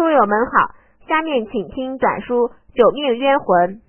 [0.00, 0.74] 书友们好，
[1.06, 3.82] 下面请听短书《九命冤魂》。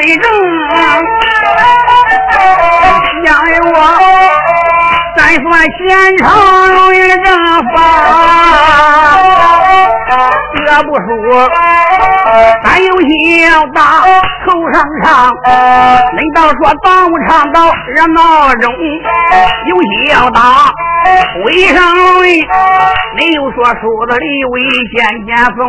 [0.00, 0.24] 言归正，
[3.24, 3.76] 相由我
[5.16, 5.44] 再算
[5.76, 5.78] 前
[6.18, 6.24] 朝
[6.92, 7.28] 一正
[7.74, 7.76] 法，
[10.56, 11.04] 这不说，
[12.64, 13.10] 咱有戏
[13.42, 13.78] 要打
[14.46, 15.04] 头上唱，
[16.14, 17.58] 恁倒说当不唱到
[17.88, 18.18] 热闹
[18.54, 18.72] 中，
[19.66, 20.40] 有戏要打。
[21.44, 21.80] 为上
[22.20, 22.46] 位，
[23.16, 24.60] 没有说梳子里为
[24.94, 25.60] 见见风，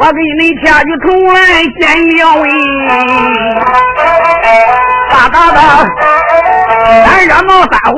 [0.00, 1.38] 我给你跳起头来
[1.80, 1.82] 见
[2.18, 2.44] 了位，
[5.10, 5.58] 哒哒哒，
[7.06, 7.96] 咱热闹三回，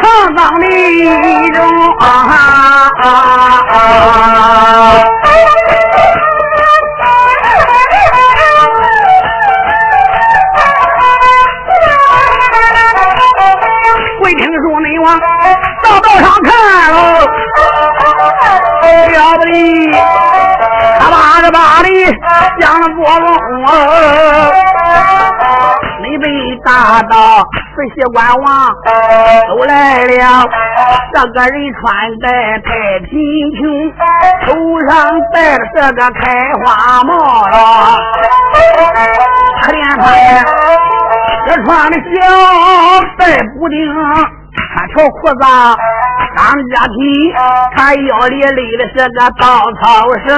[0.00, 0.02] 唱
[0.36, 1.58] 当的一种
[1.98, 2.53] 啊！
[26.02, 26.26] 你被
[26.64, 27.16] 打到
[27.74, 28.46] 四喜官王
[29.48, 30.48] 都来了，
[31.12, 31.82] 这个人穿
[32.20, 32.24] 戴
[32.60, 32.68] 太
[33.08, 33.10] 贫
[33.56, 33.60] 穷，
[34.46, 34.46] 头
[34.88, 34.92] 上
[35.32, 36.22] 戴着这个开
[36.62, 36.64] 花
[37.04, 37.10] 帽
[37.48, 37.54] 了，
[39.62, 40.44] 可怜他呀！
[41.46, 42.02] 这穿的小
[43.18, 43.22] 带
[43.54, 45.42] 补丁，穿条裤子
[46.36, 46.96] 当家皮，
[47.76, 49.42] 他腰里勒的是个稻
[49.80, 49.82] 草
[50.26, 50.28] 绳，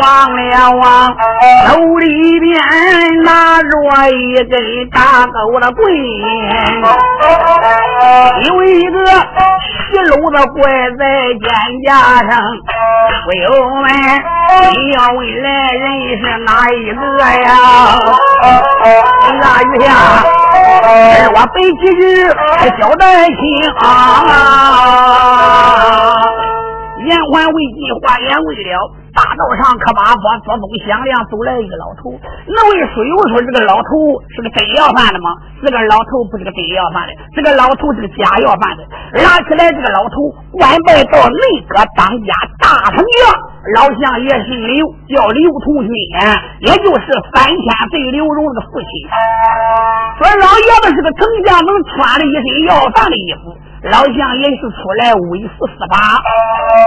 [0.00, 1.14] 黄连王
[1.68, 2.06] 手里
[2.40, 2.50] 边
[3.24, 3.66] 拿着
[4.10, 4.52] 一根
[4.90, 5.80] 大狗的棍，
[8.46, 10.62] 有一个皮篓子挂
[10.98, 11.02] 在
[11.34, 11.44] 肩
[11.84, 11.88] 胛
[12.30, 12.32] 上，
[13.24, 13.46] 朋友
[13.80, 13.84] 们，
[14.72, 15.84] 你要问来人
[16.18, 17.00] 是哪一个
[17.42, 17.48] 呀？
[19.40, 19.86] 那雨下。
[21.34, 22.00] 我背几句
[22.80, 23.34] 交代清
[23.78, 23.82] 啊！
[27.06, 28.70] 言还未尽，话言未了。
[29.12, 32.16] 大道上可把佛左东响亮，走来一个老头。
[32.48, 35.28] 那位书友说：“这个老头是个真要饭的吗？”
[35.60, 38.80] 这个老头不是个真要饭的，这个老头是个假要饭的。
[39.20, 43.36] 拉起来，这个老头官拜到内阁当家大丞相，
[43.76, 44.80] 老相爷姓刘，
[45.12, 45.92] 叫刘同勋，
[46.64, 47.06] 也就是
[47.36, 48.90] 三千岁刘荣的父亲。
[50.16, 53.52] 说老爷子是个丞相，能穿了一身要饭的衣服。
[53.92, 56.16] 老相爷是出来威四十八，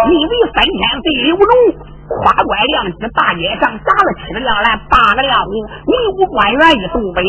[0.10, 0.74] 因为三千
[1.06, 1.94] 岁刘荣。
[2.06, 5.52] 花冠亮起，大街上砸了七个亮蓝，八个亮红，
[5.90, 7.24] 文武官员一东北。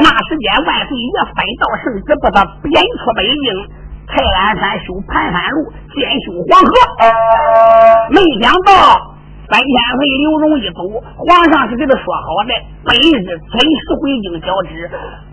[0.00, 3.44] 那时间万岁爷分道圣旨，把他贬出北京，
[4.08, 6.72] 泰安山修盘山路，兼修黄河。
[8.08, 8.72] 没想到
[9.52, 10.80] 三千岁刘荣一走，
[11.20, 14.88] 皇上是给他说好的，本日准时回京交旨。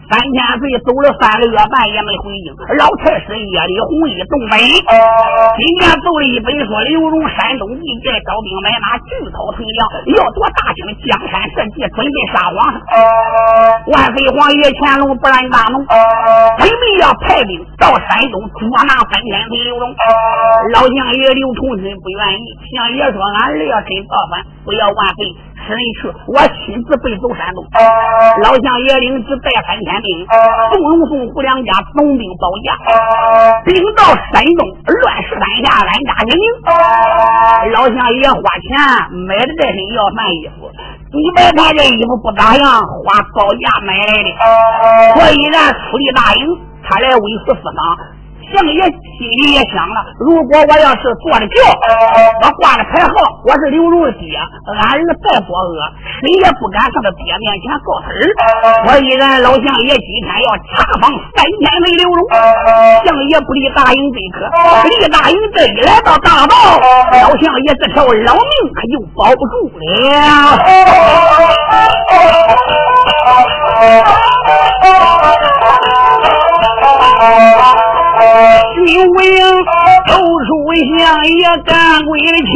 [0.07, 4.55] 三千岁走了三个月半也没回京，老太师夜里红衣东北。
[4.55, 9.83] 今天奏了一本说刘荣山东地界招兵买马，聚草屯粮，
[10.15, 12.79] 要夺大清江山社稷，准备杀皇上。
[13.91, 15.83] 万岁皇爷乾隆不然大怒，
[16.55, 19.91] 准备要派兵到山东捉拿三千岁刘荣。
[20.71, 25.35] 老相爷刘崇勋不愿意，相爷说俺儿要真造反，不要万岁。
[25.67, 27.59] 使人去，我亲自背走山东。
[28.39, 30.25] 老相爷领旨带三千兵，
[30.71, 32.71] 宋龙、宋胡两家总兵保驾，
[33.67, 36.31] 兵到山东乱石山下安家营。
[37.75, 38.71] 老相爷花钱
[39.27, 40.71] 买的这身要饭衣服，
[41.11, 42.63] 你买他这衣服不咋样，
[43.03, 44.29] 花高价买来的。
[45.19, 47.77] 所以咱出力大营，他来威势四方。
[48.53, 51.55] 相爷心里也想了，如果我要是坐着轿，
[52.41, 53.11] 我挂了牌号，
[53.43, 54.39] 我是刘荣的爹，
[54.71, 55.75] 俺儿再作恶，
[56.21, 58.23] 谁也不敢上他爹面前告他儿。
[58.87, 62.23] 所以咱老相爷今天要查访三千岁刘荣，
[63.03, 64.47] 相爷不离大营这可，
[64.87, 66.55] 离大营这一来到大道，
[67.11, 69.83] 老相爷这条老命可就保不住了。
[80.97, 81.31] 相爷
[81.65, 81.71] 干
[82.05, 82.09] 归
[82.53, 82.55] 亲，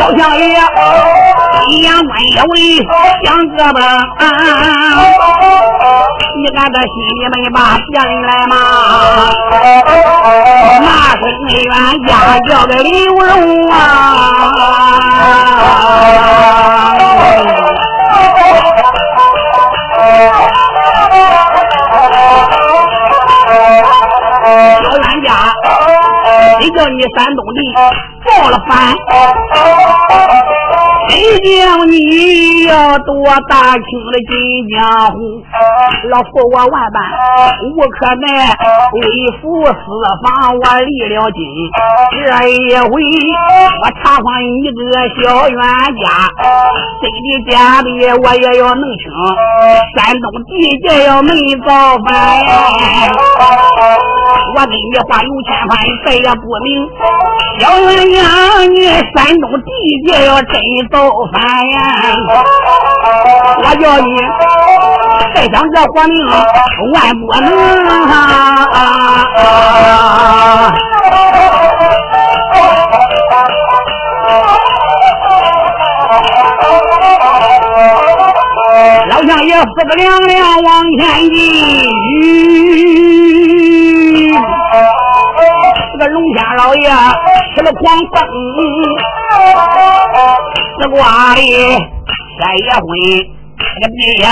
[0.00, 0.42] 老相爷
[1.68, 2.52] 阴阳官也为
[3.24, 3.26] 想
[3.56, 3.76] 个本，
[6.36, 7.56] 你俺这心里没把
[7.90, 8.52] 别人来骂，
[10.80, 10.86] 骂
[11.16, 11.56] 声冤
[12.06, 12.10] 家
[12.48, 13.26] 叫个刘荣
[13.70, 13.76] 啊。
[26.78, 27.60] 叫你山东的
[28.24, 30.47] 造了反？
[31.08, 33.82] 谁叫你要夺大清
[34.12, 34.76] 的金江
[35.12, 35.16] 湖？
[36.10, 36.98] 老夫我万般
[37.64, 38.26] 无可奈，
[38.92, 39.00] 为
[39.40, 39.72] 父私
[40.22, 41.40] 访我立了金。
[42.12, 42.90] 这一回
[43.80, 44.84] 我查访一个
[45.22, 46.28] 小冤家，
[47.00, 47.52] 真的假
[47.82, 47.88] 的
[48.22, 49.04] 我也要弄清。
[49.96, 50.52] 山东地
[50.86, 51.30] 界要没
[51.66, 52.08] 造反，
[54.54, 55.72] 我跟你话有千番，
[56.04, 56.66] 再也不明。
[57.60, 58.18] 小冤家，
[58.68, 58.76] 你
[59.16, 59.66] 山东地
[60.06, 60.52] 界要真
[60.92, 60.97] 造。
[60.98, 61.40] 造反
[61.70, 61.78] 呀！
[63.62, 64.08] 我叫你
[65.32, 66.12] 再想这活命，
[66.92, 67.46] 万不能
[67.86, 68.66] 啊！
[79.08, 81.40] 老相爷四个两两往前进，
[85.92, 86.90] 这个龙虾老爷
[87.54, 87.80] 吃了狂
[88.10, 88.16] 奔。
[90.80, 92.86] 这瓜里山也昏，
[93.58, 94.28] 这个地呀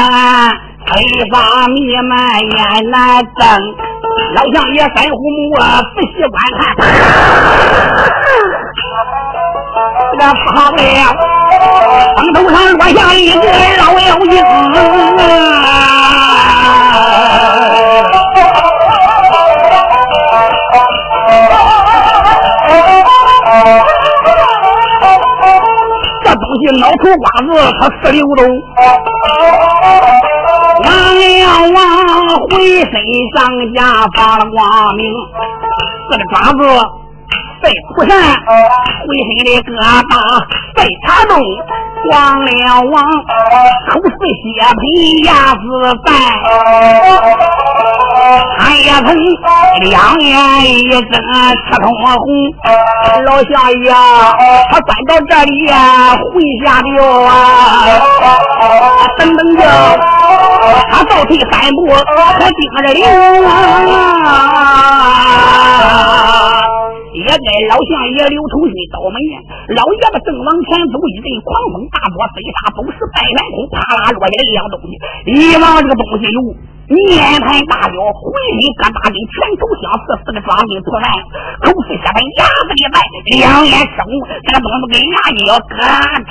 [0.87, 0.93] 黑
[1.31, 1.77] 发弥
[2.09, 3.37] 漫烟难睁。
[4.35, 6.63] 老相爷三虎目啊，仔细观看，
[10.13, 10.47] 这个旁
[10.77, 10.85] 边
[12.17, 13.43] 风头上落下一个
[13.79, 14.33] 老妖精
[26.79, 27.49] 脑头瓜子，
[27.81, 28.43] 他四溜走，
[30.85, 31.79] 王了王
[32.49, 32.51] 回
[32.81, 32.93] 身
[33.35, 33.37] 上
[33.75, 33.79] 家
[34.15, 34.57] 发了光
[34.97, 35.01] 明，
[36.11, 36.59] 四个爪子
[37.63, 37.65] 在
[37.95, 38.11] 扑扇，
[39.07, 39.71] 回身的疙
[40.05, 40.13] 瘩
[40.77, 41.33] 在茶中。
[42.11, 42.51] 王了
[42.91, 42.95] 王，
[43.91, 44.09] 口似
[44.43, 44.47] 血
[44.81, 44.85] 皮，
[45.25, 45.59] 牙似
[46.05, 46.09] 蛋，
[48.59, 49.07] 他也曾
[49.81, 50.31] 两眼
[50.65, 52.05] 一睁吃通红。
[53.25, 53.51] 老相
[53.83, 53.91] 爷，
[54.71, 55.75] 他钻到这里呀
[56.15, 56.25] 回
[56.65, 56.89] 下掉
[57.23, 57.31] 啊！
[59.19, 59.61] 等等着，
[60.91, 61.79] 他倒退三步，
[62.39, 63.01] 可盯着刘
[63.47, 63.51] 啊！
[67.27, 69.43] 也该老相爷刘崇勋倒霉呀！
[69.75, 74.95] 老爷子正往前走，一阵狂风大作，飞沙走石，拜完空，啪啦落下一样东西。
[75.27, 76.39] 一望这个东西有
[76.87, 81.11] 面盘大小，浑身疙瘩跟拳头相似，四个爪跟破烂，
[81.67, 82.97] 口是血盆，牙子里白，
[83.43, 84.07] 两眼生，
[84.47, 85.99] 这个东西跟牙一样，咯吱咯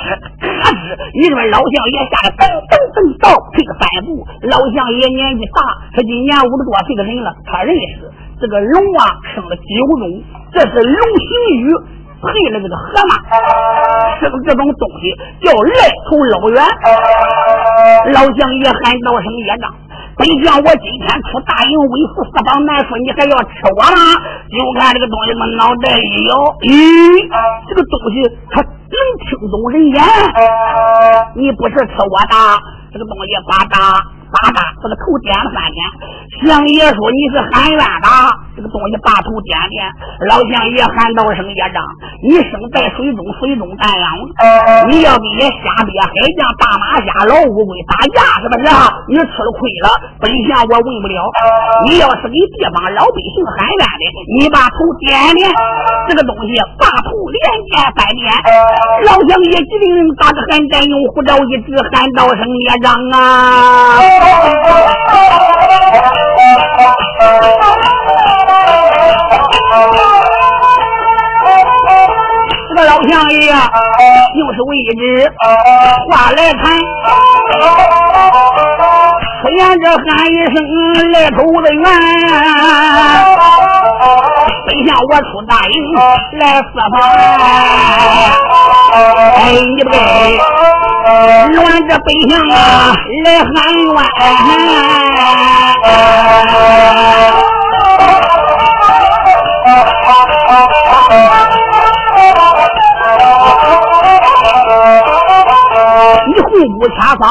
[1.12, 4.24] 你说老相爷吓得噔噔噔倒退个三步。
[4.48, 5.60] 老相爷年纪大，
[5.92, 8.08] 他今年五十多岁的人了，他认识。
[8.38, 9.62] 这个龙啊，生了九
[9.98, 10.22] 种，
[10.52, 11.72] 这是龙形羽
[12.20, 13.16] 配了这个河马，
[14.20, 15.08] 生这种东西
[15.40, 16.60] 叫赖头老猿。
[18.12, 19.72] 老将爷喊道声爷长，
[20.16, 23.96] 本将我今天出大营为父四方难说，你还要吃我吗？
[24.52, 26.76] 就看这个东西嘛，脑袋一摇，咦，
[27.68, 28.20] 这个东西
[28.50, 29.96] 它能听懂人言，
[31.34, 32.36] 你不是吃我的，
[32.92, 34.12] 这个东西呱嗒。
[34.30, 35.78] 八大，这个头点了三天。
[36.44, 38.08] 相爷说你是喊冤的，
[38.56, 39.80] 这个东西把头点点。
[40.28, 41.80] 老相爷喊道声爷长，
[42.22, 44.06] 你生在水中，水中淡养。
[44.90, 48.66] 你要给人瞎憋海将大马虾老乌龟打架，是不是？
[49.08, 49.88] 你吃了亏了。
[50.20, 51.18] 本相我问不了。
[51.86, 54.04] 你要是给地方老百姓喊冤的，
[54.36, 55.48] 你把头点点，
[56.08, 57.38] 这个东西把头连
[57.70, 58.26] 点三点。
[59.06, 64.15] 老相爷急灵灵打个寒战，用护照一指，喊道声爷长啊！
[72.68, 75.32] 这个老相爷又是位置
[76.10, 76.78] 话来谈，
[79.40, 80.56] 出言这喊一声
[81.12, 81.84] 来头子冤，
[84.66, 85.74] 本相我出大营
[86.38, 86.94] 来四方，
[89.36, 89.38] 哎，
[89.76, 89.94] 你不该。
[91.06, 92.92] 乱这北向啊，
[93.24, 93.48] 来喊
[93.78, 93.86] 冤！
[106.28, 107.24] 你虎骨掐嗓，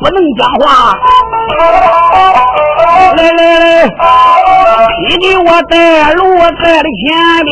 [0.00, 0.64] 不能讲话。
[3.16, 3.64] 来来来，
[5.08, 7.50] 你给我带路在了前边，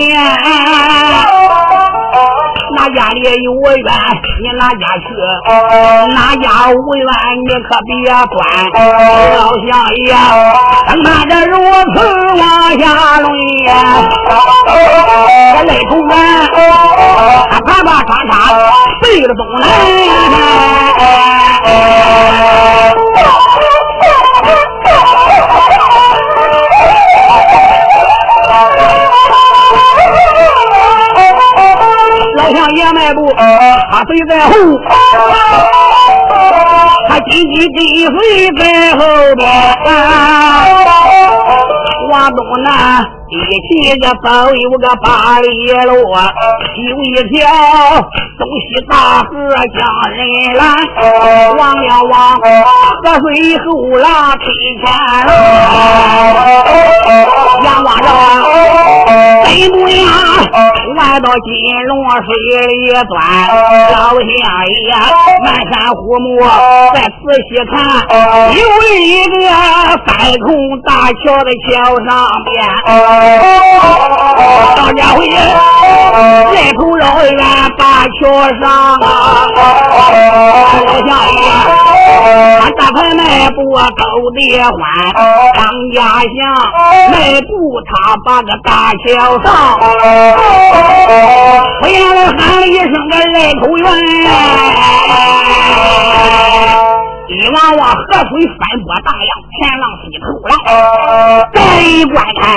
[2.77, 3.93] 哪家里有我冤，
[4.43, 5.07] 你哪家去？
[6.15, 7.07] 哪家无冤，
[7.47, 7.91] 你可别
[8.27, 8.37] 管。
[9.37, 9.69] 老乡
[10.05, 10.09] 爷，
[10.87, 11.53] 等他这如
[11.95, 11.97] 此
[12.39, 12.43] 往
[12.79, 12.83] 下
[13.21, 13.27] 论，
[15.55, 16.13] 这泪头干，
[17.51, 18.33] 他啪啪嚓嚓
[19.03, 19.63] 背着东南。
[33.09, 33.33] 乡爷迈步，
[33.91, 34.53] 他随在后，
[37.09, 37.81] 他紧紧跟
[38.19, 38.19] 随
[38.59, 38.63] 在
[38.93, 38.99] 后
[39.37, 39.47] 边。
[42.11, 42.69] 往东南
[43.31, 43.37] 一
[43.69, 45.47] 起个走有个八里
[45.85, 47.37] 路，有一条
[48.39, 49.29] 东西大河
[49.77, 49.79] 将
[50.11, 50.19] 人
[50.57, 50.61] 拦，
[51.59, 52.41] 望了望河
[53.21, 53.27] 水
[53.59, 53.67] 后
[53.99, 54.09] 浪
[54.39, 54.43] 推
[54.81, 54.89] 前
[55.27, 55.29] 浪，
[57.65, 58.09] 仰望着
[59.45, 60.09] 北不呀，
[60.97, 61.47] 弯到金
[61.87, 61.93] 龙
[62.25, 62.27] 水
[62.67, 63.13] 里钻，
[63.93, 64.89] 老乡爷
[65.45, 66.27] 漫山虎目
[66.95, 67.07] 再仔
[67.51, 67.77] 细看，
[68.55, 68.59] 有
[68.97, 69.37] 一个
[70.07, 70.09] 三
[70.41, 70.47] 孔
[70.81, 71.99] 大桥的桥。
[71.99, 72.07] 上
[72.45, 72.55] 边，
[74.77, 77.37] 张家辉来头绕远
[77.77, 78.19] 大桥
[78.61, 78.65] 上
[78.97, 79.07] 啊，
[80.87, 81.41] 老乡爷，
[82.61, 83.59] 俺大牌迈步
[83.97, 84.03] 走
[84.35, 84.73] 得欢，
[85.55, 85.59] 张
[85.95, 86.39] 家祥
[87.11, 87.51] 迈步
[87.87, 87.91] 他
[88.25, 88.69] 把个大
[89.05, 89.07] 桥
[89.43, 89.47] 上，
[91.81, 91.97] 突然
[92.37, 93.87] 喊了一声个来头远。
[97.29, 100.57] 一望望河水翻波荡漾，前浪西头来。
[101.53, 102.49] 再一观看，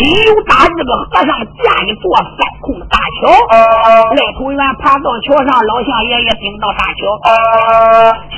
[0.00, 1.28] 有打这个和尚
[1.60, 3.28] 架一座三空大桥。
[4.16, 7.04] 赖头元爬到桥上，老相爷也顶到大桥。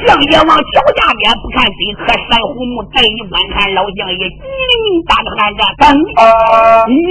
[0.03, 5.87] 相爷往桥下边不看这棵珊瑚木，再一观看，老相爷急鸣大的喊着：“等！”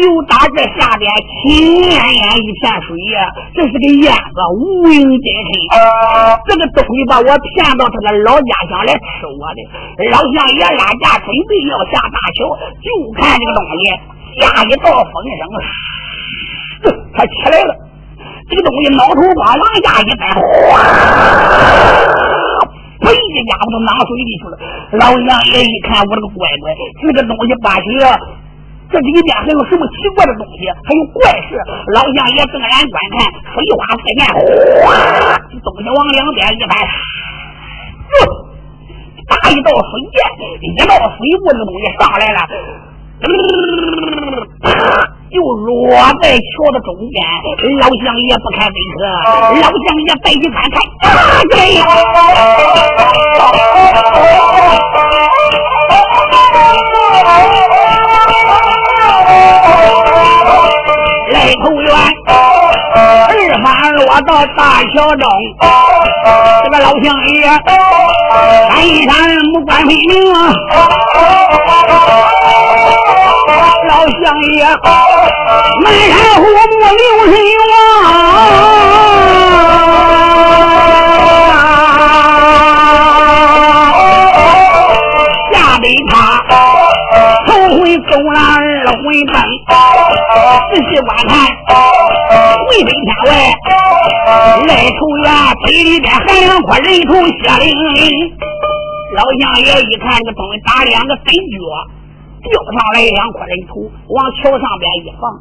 [0.03, 5.63] 有打这下边青烟烟一片水呀，这是个燕子无影真身。
[6.43, 8.16] 这个东西把我骗到这个。
[8.23, 9.59] 老家乡来吃我的，
[10.09, 12.87] 老乡爷拉架准备要下大桥，就
[13.19, 13.77] 看这个东西
[14.39, 15.41] 下一道风声，
[17.13, 17.75] 他起来了。
[18.49, 20.79] 这个东西挠头瓜往下一栽，哗，
[23.01, 23.11] 呸！
[23.11, 24.57] 一家伙都淌水里去了。
[24.93, 26.71] 老乡爷一看，我这个乖乖，
[27.01, 27.83] 这个东西八起
[28.89, 30.63] 这里边还有什么奇怪的东西？
[30.85, 31.59] 还有怪事？
[31.91, 34.23] 老乡爷正然观看，水花四溅，
[34.87, 34.95] 哗，
[35.59, 36.87] 东西往两边一拍。
[39.27, 40.15] 打一道水箭，
[40.61, 42.39] 一道水雾，那个东西上来了，
[45.29, 47.15] 就落在桥的中间。
[47.81, 49.03] 老乡爷不开飞车，
[49.61, 50.75] 老乡爷再一翻看，
[51.11, 51.11] 啊，
[51.49, 51.79] 这呀！
[61.29, 61.91] 来投缘，
[63.49, 65.29] 二马落到大桥中，
[66.63, 67.47] 这个老乡爷，
[68.69, 69.13] 山一山
[69.53, 70.33] 木关飞明，
[73.87, 74.67] 老乡爷，
[75.81, 77.33] 满山虎目留神
[77.69, 77.71] 望，
[85.53, 86.11] 下得他。
[87.47, 87.49] 头
[87.79, 88.59] 回走了二
[88.91, 88.97] 回
[89.31, 89.35] 奔，
[90.69, 91.47] 仔细观看，
[92.67, 93.29] 回北天外，
[94.67, 95.25] 赖头园
[95.65, 97.97] 北里边还两块人头血淋淋。
[99.15, 101.55] 老相爷一看这东西打两个真脚，
[102.43, 105.31] 掉上来两块人头，往桥上边一放。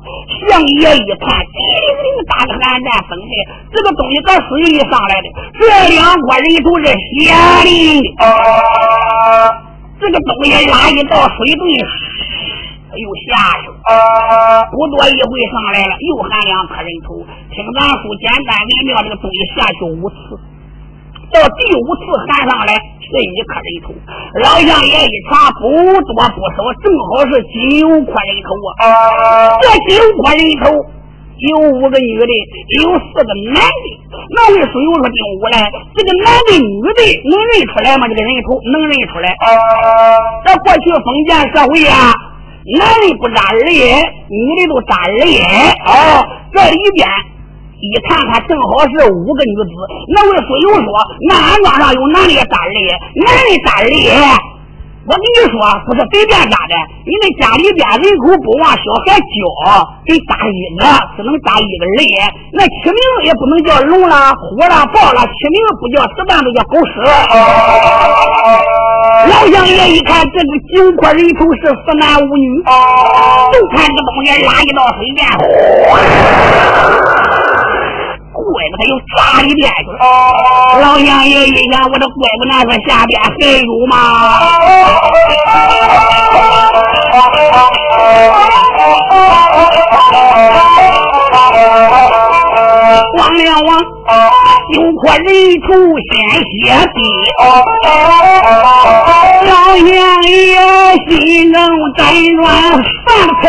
[0.49, 3.35] 相爷一看，叮铃铃打个寒战风的，
[3.75, 5.26] 这个东西搁水里上来的，
[5.59, 8.23] 这两块人头是血淋淋的。
[9.99, 11.64] 这个东西拉一到水遁，
[12.97, 13.76] 又下去了。
[14.73, 17.21] 不多一会上来了，又喊两颗人头。
[17.53, 20.17] 听咱说简单明了，这个东西下去五次，
[21.33, 23.93] 到第五次喊上来是一颗人头。
[24.43, 28.49] 老乡爷一查，不多不少，正好是九颗人头
[28.81, 29.57] 啊！
[29.61, 30.97] 这九颗人头。
[31.37, 32.33] 有五个女的，
[32.81, 33.87] 有四个男的。
[34.33, 38.09] 那位书友说：“丁武嘞，这个男的、女的能认出来吗？
[38.09, 39.37] 这个人头能认出来？
[40.47, 42.09] 这过去封建社会啊，
[42.75, 45.38] 男的不扎耳眼，女的都扎耳眼。
[45.87, 47.06] 哦，这里边
[47.78, 49.70] 一看他，正好是五个女子。
[50.08, 50.90] 那位书友说：
[51.28, 54.18] 那俺庄上有男的扎耳眼，男的扎耳眼。”
[55.06, 56.75] 我跟你说，不是随便扎的。
[57.06, 60.82] 你那家里边人口不往小孩教，得扎一个，
[61.16, 62.02] 只能扎一个人。
[62.50, 66.92] 那起名也不能叫龙啦、虎啦、豹啦，起名不叫十半，都叫狗屎。
[69.28, 75.26] 老乡爷一看这个九块人头是四男五女，就看这东西拉一道水面，
[78.33, 79.85] 怪不他又炸一遍去。
[80.80, 83.28] 老乡爷一想，我这怪不难说下边还
[83.62, 83.95] 有吗？
[93.18, 93.68] 王亮王，
[94.73, 95.26] 九块人
[95.61, 95.68] 头
[96.11, 96.99] 鲜血滴，
[99.46, 99.88] 老爷
[100.46, 100.52] 爷
[101.08, 101.56] 心中
[101.96, 101.99] 辗
[102.42, 102.44] 转
[103.06, 103.08] 犯
[103.42, 103.44] 愁。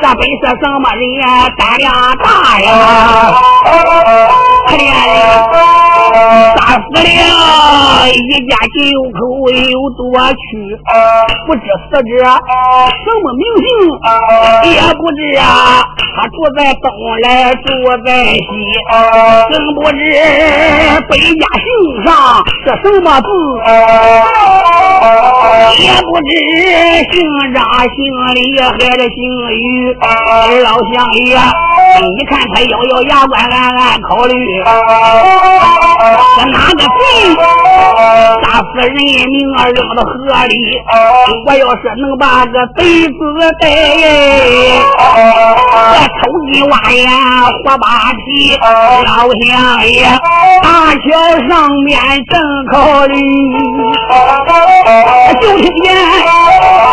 [0.00, 1.26] 这本是什么人呀？
[1.56, 1.86] 胆量
[2.18, 2.26] 大
[2.60, 2.68] 呀！
[4.68, 5.16] 可怜的，
[6.56, 7.00] 打死了
[8.12, 8.76] 一家九
[9.16, 10.38] 口有多屈，
[11.46, 13.66] 不知死者什么名姓，
[14.72, 15.42] 也不知啊，
[16.16, 16.84] 他住在东
[17.22, 17.66] 来住
[18.04, 18.40] 在西，
[19.48, 19.96] 更不知
[21.08, 21.66] 北家姓
[22.04, 22.06] 上
[22.64, 23.26] 是什么字，
[25.78, 26.30] 也不知
[27.12, 27.14] 姓
[27.54, 27.96] 张姓
[28.34, 29.16] 李还是姓
[29.50, 29.62] 于。
[30.62, 31.36] 老乡爷，
[32.16, 34.34] 你看他咬咬牙关，暗暗考虑，
[36.36, 37.00] 这哪个贼
[38.42, 38.88] 杀死人
[39.30, 40.10] 命儿，扔到河
[40.46, 40.54] 里？
[41.46, 43.18] 我要是能把个贼子
[43.60, 43.64] 逮，
[45.92, 46.20] 这抽
[46.52, 47.08] 筋挖眼
[47.64, 48.56] 活扒皮，
[49.04, 49.96] 老乡爷，
[50.62, 51.06] 大桥
[51.48, 51.50] 上
[51.84, 51.96] 面
[52.30, 52.32] 正
[52.72, 53.14] 考虑，
[55.48, 55.86] 就听见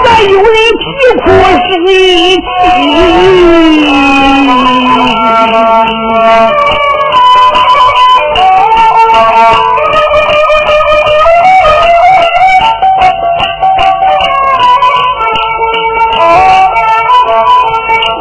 [0.03, 0.83] 这有人啼
[1.21, 1.89] 哭声起。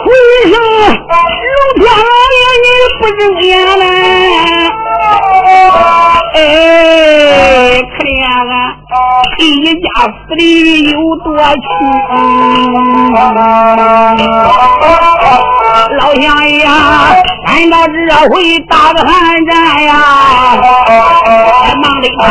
[0.06, 0.10] 为
[0.50, 2.66] 什么龙天老爷你
[3.00, 3.48] 不睁眼
[3.78, 3.82] 呢？
[6.34, 8.18] 哎，可怜
[8.50, 8.52] 啊！
[9.38, 9.42] 一
[9.74, 10.42] 家死的
[10.90, 11.64] 有多屈？
[15.96, 16.66] 老乡爷，
[17.46, 17.94] 赶到这
[18.30, 18.34] 回
[18.68, 19.14] 打个寒
[19.46, 19.54] 战
[19.84, 19.90] 呀！
[21.80, 22.22] 忙的他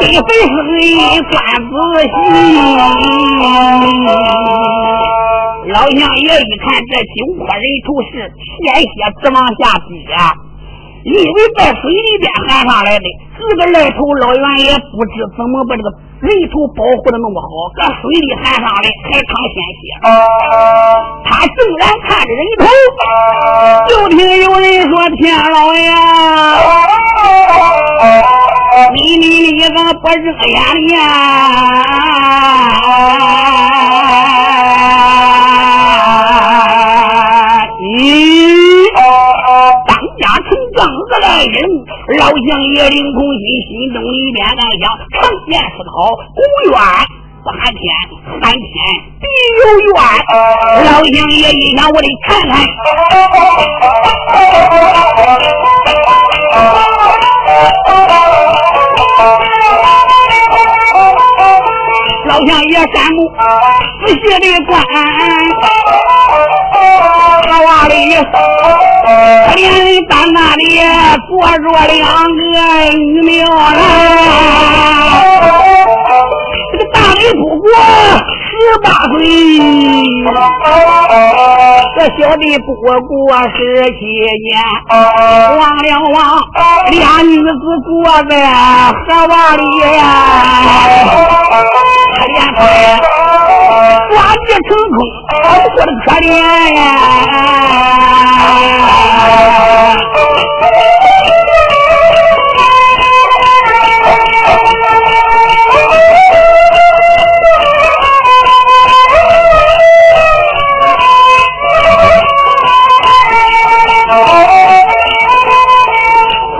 [0.00, 0.58] 给粉丝
[1.30, 1.32] 算
[1.70, 1.72] 仔
[2.02, 2.12] 细。
[5.68, 8.12] 老乡爷一看这九块人头是
[8.58, 8.86] 鲜血
[9.22, 9.90] 直往下滴。
[11.04, 13.04] 以为在水里边喊上来的，
[13.36, 15.92] 这个来头老员也不知怎么把这个
[16.24, 19.92] 人头保护的那么好，搁水里喊上来还淌鲜血。
[21.24, 22.64] 他正然看着人头，
[23.88, 25.92] 就听有人说：“天老爷，
[28.94, 30.56] 你你你怎么不睁眼
[30.88, 30.94] 呢？”
[41.14, 41.62] 子来人，
[42.18, 46.74] 老乡爷领空心，心中里边暗想：常见是好，公冤
[47.44, 47.82] 不喊天，
[48.42, 48.58] 喊天
[49.20, 49.24] 必
[49.60, 49.94] 有冤。
[50.84, 52.52] 老乡爷一想，我得看看。
[62.26, 63.32] 老乡爷山木
[64.04, 64.72] 仔细的观。
[67.74, 70.78] 老娃里，可怜的在那里
[71.28, 72.38] 坐着两个
[72.96, 73.78] 女苗来，
[76.70, 77.66] 这个大雷不过
[78.64, 79.20] 十八岁，
[81.96, 82.96] 这小弟不过
[83.54, 84.00] 十七
[84.42, 84.48] 年，
[84.88, 86.16] 忘了忘，
[86.90, 87.44] 俩女子
[87.84, 87.92] 坐
[88.28, 88.32] 在
[88.88, 89.60] 河洼里
[89.96, 90.00] 呀，
[92.16, 92.58] 可怜他，
[94.08, 94.96] 抓地成空，
[95.42, 96.26] 活的可怜
[96.74, 96.78] 呀。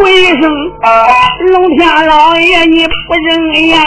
[0.04, 0.42] 回声，
[1.52, 3.80] 龙天老爷，你不认眼。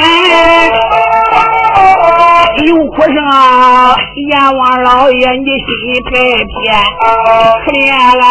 [2.58, 3.96] 刘苦生啊，
[4.30, 5.68] 阎王老爷，你心
[6.06, 6.58] 太偏，
[7.64, 7.78] 可怜
[8.18, 8.22] 了，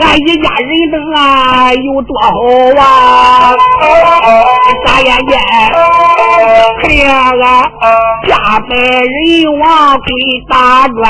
[0.00, 1.20] 俺一家人等啊
[1.74, 2.28] 有多好
[2.80, 2.82] 啊！
[4.86, 5.32] 眨眼间，
[6.80, 7.00] 可怜
[7.36, 7.44] 了，
[8.28, 9.14] 家败人
[9.58, 9.62] 亡
[9.98, 10.04] 归
[10.48, 10.54] 大
[10.88, 11.02] 专，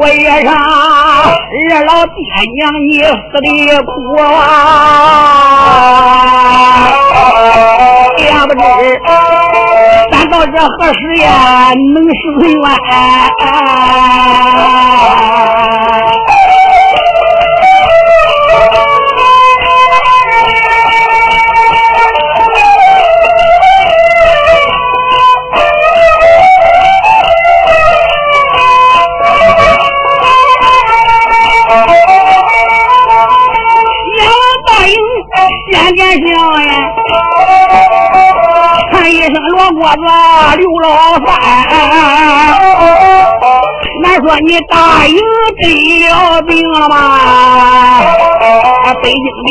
[0.00, 2.16] 我也让二老爹
[2.54, 2.58] 娘
[2.88, 3.46] 你死的
[3.82, 3.88] 苦
[4.22, 4.26] 啊！
[8.18, 8.60] 也不知
[10.10, 11.72] 咱到这何时呀？
[11.94, 12.76] 能生完？
[35.70, 36.87] 渐渐笑呀。
[39.08, 39.20] 一？
[39.22, 39.96] 声罗锅子
[40.58, 40.86] 刘老
[41.24, 41.28] 三，
[44.02, 45.16] 难说你大营
[45.58, 45.62] 得
[46.08, 46.94] 了病了吗？
[49.02, 49.50] 北京的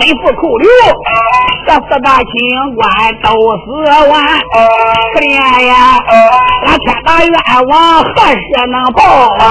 [0.00, 0.68] 贼富扣留，
[1.68, 2.26] 这四大清
[2.76, 2.88] 官
[3.22, 3.28] 都
[3.58, 3.66] 死
[4.08, 4.16] 完，
[5.12, 6.02] 可怜呀！
[6.66, 7.30] 俺天大冤
[7.68, 8.40] 枉何时
[8.72, 9.02] 能报
[9.38, 9.44] 啊？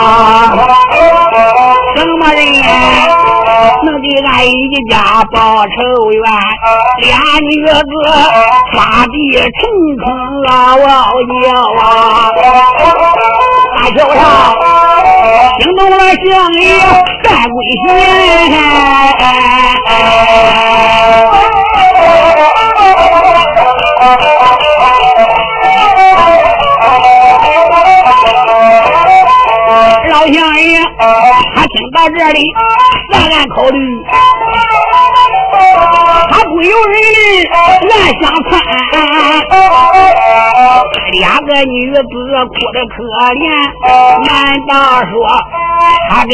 [1.95, 2.41] 什么人
[3.85, 4.49] 能给俺一
[4.89, 4.93] 家
[5.31, 5.69] 报仇
[6.11, 6.23] 冤？
[7.01, 7.71] 俩女子
[8.73, 9.53] 杀地成
[10.01, 10.03] 坑
[10.49, 10.81] 啊，我
[11.29, 11.45] 叫
[11.83, 11.85] 啊！
[13.77, 14.17] 大桥上
[15.59, 16.59] 惊动了乡里
[17.21, 17.87] 干鬼仙。
[30.27, 30.77] 老乡爷，
[31.55, 32.41] 他听到这里，
[33.13, 33.79] 暗暗考虑，
[36.57, 36.97] 不由人
[37.87, 38.57] 乱想看，
[41.11, 42.09] 两个女子哭
[42.73, 43.45] 的可怜，
[44.25, 44.33] 难
[44.65, 44.73] 道
[45.05, 45.13] 说
[46.09, 46.33] 他跟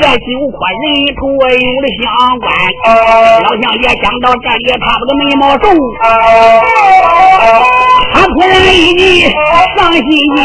[0.00, 0.86] 这九块人
[1.18, 2.06] 头有了相
[2.38, 2.46] 关？
[3.42, 5.66] 老乡爷想到这里，他这眉毛皱，
[8.14, 9.02] 他突然一急，
[9.76, 10.38] 伤心间。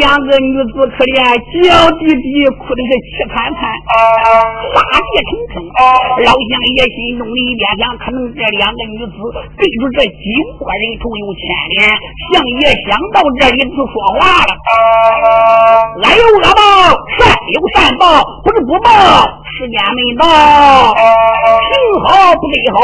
[0.00, 1.18] 两个女子可怜，
[1.62, 3.60] 娇滴滴，哭的是气惨惨，
[4.74, 5.54] 撒地成坑。
[6.24, 9.18] 老乡爷心中里边想，可能这两个女子
[9.56, 10.24] 对着这金
[10.58, 11.42] 国人头有牵
[11.76, 11.90] 连。
[12.32, 14.52] 相爷想到这里就说话了
[16.02, 18.90] ：“恶有恶报，善有善报，不是不报，
[19.58, 20.24] 时间没到。
[20.26, 21.72] 行
[22.06, 22.78] 好不对好，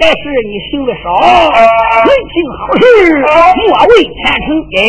[0.00, 1.08] 还是你行的少。
[2.04, 2.82] 人情好事，
[3.56, 4.80] 莫为前程。”哎。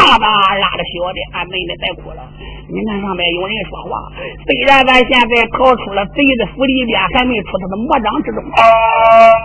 [0.00, 2.24] 大大拉着小的，俺妹妹别哭了。
[2.70, 4.08] 你看上面有人说话，
[4.46, 8.40] 虽然咱现在逃出了贼的府里边，还没出他的魔掌之中，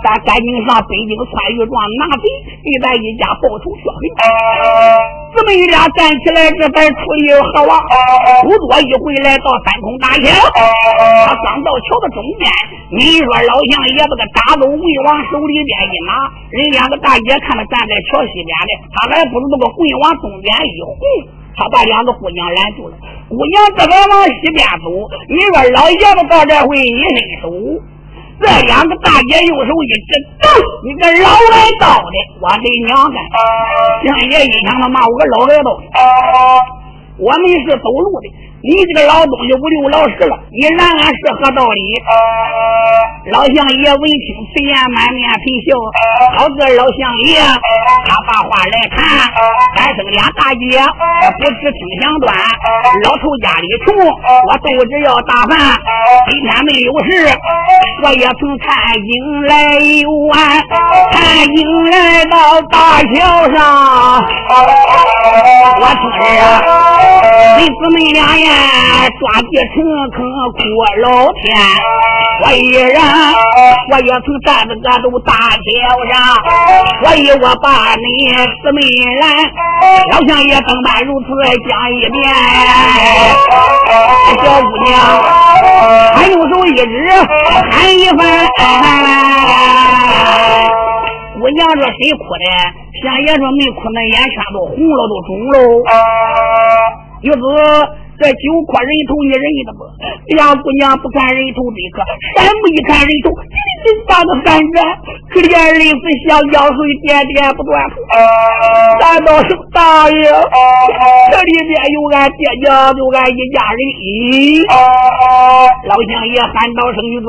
[0.06, 2.26] 咱赶紧上北京川豫庄拿贼，
[2.64, 4.00] 给咱一家报仇雪恨。
[5.36, 7.76] 姊妹俩站起来，这才处理河王。
[8.48, 10.32] 不多一会，来到三空大桥，
[11.28, 12.48] 他刚到桥的中间，
[12.94, 16.12] 你说老乡爷把个大钩棍往手里边一拿，
[16.54, 20.94] 人两个大爷看他站在桥西边的，他还不如那个棍往东边一轰，
[21.58, 22.94] 他把两个姑娘拦住了。
[23.26, 24.94] 姑娘自个往西边走，
[25.34, 27.10] 你说老爷子到这会一伸
[27.42, 27.50] 手，
[28.38, 30.46] 这两个大爷右手一指，噔，
[30.86, 33.18] 你个老挨刀的，我的娘的！
[34.06, 35.74] 相爷一想，他骂我个老挨刀，
[37.18, 38.30] 我们是走路的。
[38.66, 41.82] 你这个老东西五六老十了，你拦俺是何道理？
[43.32, 45.78] 老相爷闻听此言，满面陪笑。
[46.36, 47.46] 好个老相爷，
[48.10, 48.98] 他把话来谈。
[49.78, 50.82] 俺生俩大姐，
[51.38, 52.34] 不知听响端。
[53.04, 53.94] 老头家里穷，
[54.50, 55.78] 我肚子要打饭。
[56.32, 57.30] 今天没有事，
[58.02, 58.66] 我也曾看
[59.06, 59.14] 经
[59.46, 60.34] 来游玩。
[61.12, 64.26] 看经来到大桥上，
[65.78, 66.02] 我听
[66.34, 66.42] 着，
[67.60, 68.55] 你姊妹俩呀。
[69.20, 69.76] 抓地成
[70.12, 70.18] 坑
[70.52, 70.58] 哭
[71.04, 71.44] 老天，
[72.42, 73.00] 所以人
[73.92, 75.64] 我也曾站在这都大桥
[76.12, 76.14] 上，
[77.04, 78.04] 所以我把你
[78.62, 78.82] 姊妹
[79.22, 79.24] 来，
[80.12, 81.28] 老乡爷登班如此
[81.70, 82.16] 讲一遍。
[84.44, 84.92] 小姑娘，
[86.16, 86.84] 还用手一指
[87.72, 88.20] 喊一番。
[91.40, 92.46] 姑娘说谁哭的？
[93.04, 95.56] 相爷说没哭，那眼圈都红了，都肿喽。
[97.22, 97.40] 有子。
[98.16, 99.82] 这九块人头你认得不？
[100.36, 102.00] 两姑娘不看人头这颗，
[102.40, 104.84] 山木一看人头，紧紧把个翻转，
[105.30, 107.76] 可怜泪水像江水点点不断。
[109.04, 110.24] 难道是大爷？
[111.32, 113.80] 这里面有俺爹娘，有俺一家人。
[114.00, 114.64] 咦
[115.88, 117.28] 老乡爷喊道声女子，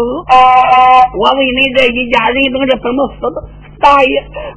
[1.18, 3.42] 我问你这一家人都是怎么死的？
[3.76, 4.14] 大爷，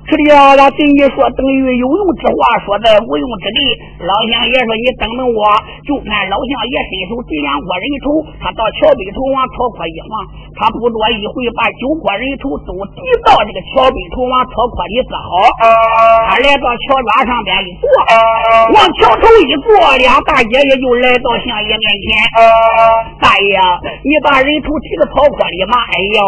[0.07, 3.59] 这里啊，俺对你说等于有用之话，说在无用之地。
[3.99, 5.43] 老乡爷说：“你等等我，
[5.83, 10.11] 就看老乡爷伸手递两颗人头，他到桥北头往草坡一放，
[10.55, 15.31] 他不多一会把九颗人头都递到这个桥北头往草坡里搁好。
[16.31, 17.85] 他来到桥庄上边一坐，
[18.71, 22.07] 往桥头一坐，俩大爷爷就来到相爷面前。
[23.19, 23.51] 大爷，
[23.99, 25.75] 你把人头提到草坡里嘛？
[25.91, 26.19] 哎呦！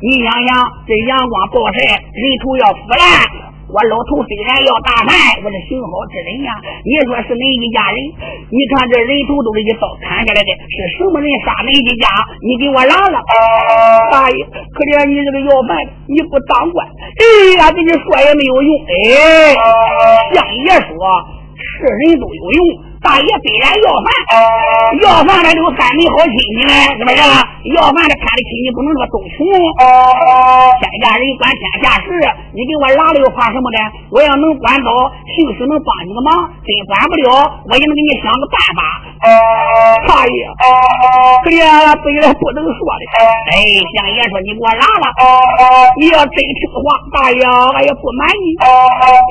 [0.00, 0.48] 你想想，
[0.88, 3.52] 这阳光暴晒，人头要腐烂。
[3.70, 6.50] 我老头虽然要大难，我是行好之人呀。
[6.82, 8.00] 你说是恁一家人？
[8.50, 12.08] 你看这人头都是一刀砍下来的，是什么人杀恁一家？
[12.42, 13.20] 你给我拦了！
[14.10, 14.40] 大爷，
[14.72, 16.82] 可怜你这个要饭的，你不当官，
[17.20, 18.70] 哎呀，跟你说也没有用。
[18.88, 19.54] 哎，
[20.34, 20.96] 相爷说，
[21.54, 22.60] 是人都有用。
[23.00, 24.08] 大爷虽然要饭，
[25.00, 27.16] 要饭的都三没好亲戚呢，是不是？
[27.72, 29.48] 要饭的看得起你，不能说都穷。
[30.76, 32.12] 天下人管天下事，
[32.52, 33.78] 你给我拉了又怕什么的？
[34.12, 34.88] 我要能管到，
[35.32, 38.80] 兴许能帮你个忙；真管不了，我也能给你想个办法。
[40.08, 40.36] 大爷，
[41.44, 41.96] 本来
[42.36, 43.02] 不能说的。
[43.52, 45.08] 哎，相爷说你给我拉了，
[45.96, 46.84] 你要真听话，
[47.16, 48.44] 大爷俺也不瞒你，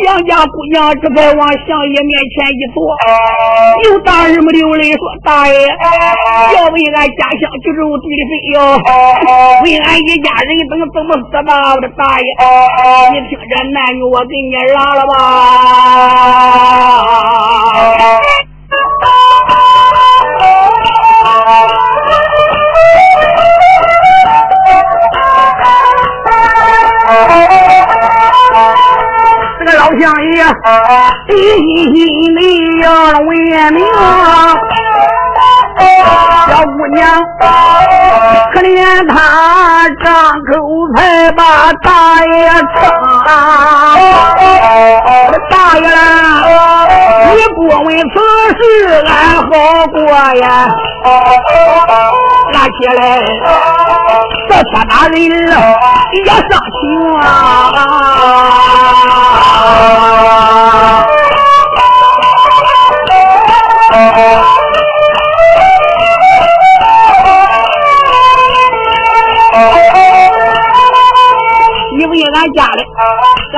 [0.06, 2.82] 杨家姑娘这才往相爷面前一坐，
[3.86, 5.54] 有大人没流泪说：“大爷，
[6.56, 8.58] 要为俺家乡救助地的费用，
[9.64, 11.74] 为俺一家人等怎么死吧？
[11.76, 12.26] 我的大爷，
[13.12, 15.14] 你听这男女，我给你拉了吧。”
[29.98, 30.44] 相爷
[31.28, 31.36] 心
[32.36, 32.40] 里
[32.82, 33.30] 要为
[33.72, 33.80] 名，
[36.48, 37.00] 小姑娘
[38.54, 40.06] 可怜他张
[40.46, 40.48] 口
[40.96, 42.60] 才把大爷称，
[43.26, 43.30] 大
[45.80, 45.82] 爷，
[47.34, 48.14] 你不问此
[48.60, 48.62] 事，
[49.08, 49.10] 俺
[49.42, 49.48] 好
[49.92, 50.00] 过
[50.36, 50.48] 呀。
[52.52, 53.00] 拿起来，
[54.50, 56.80] 这天大人也上情
[57.22, 57.24] 啊！
[71.98, 72.80] 你问俺家的，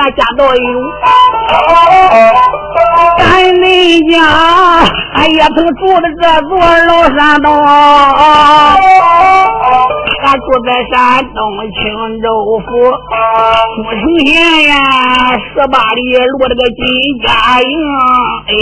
[0.16, 0.60] 家倒有。
[3.18, 3.20] 咱
[3.60, 3.66] 那
[4.10, 4.14] 家，
[5.14, 7.52] 俺也曾住的这座老山洞，
[10.22, 11.40] 俺住在山东
[11.72, 11.72] 青
[12.22, 12.26] 州
[12.60, 12.64] 府
[13.76, 14.30] 古城县
[14.68, 14.72] 呀，
[15.52, 16.78] 十八里路这个金
[17.26, 17.66] 家营。
[18.48, 18.52] 哎，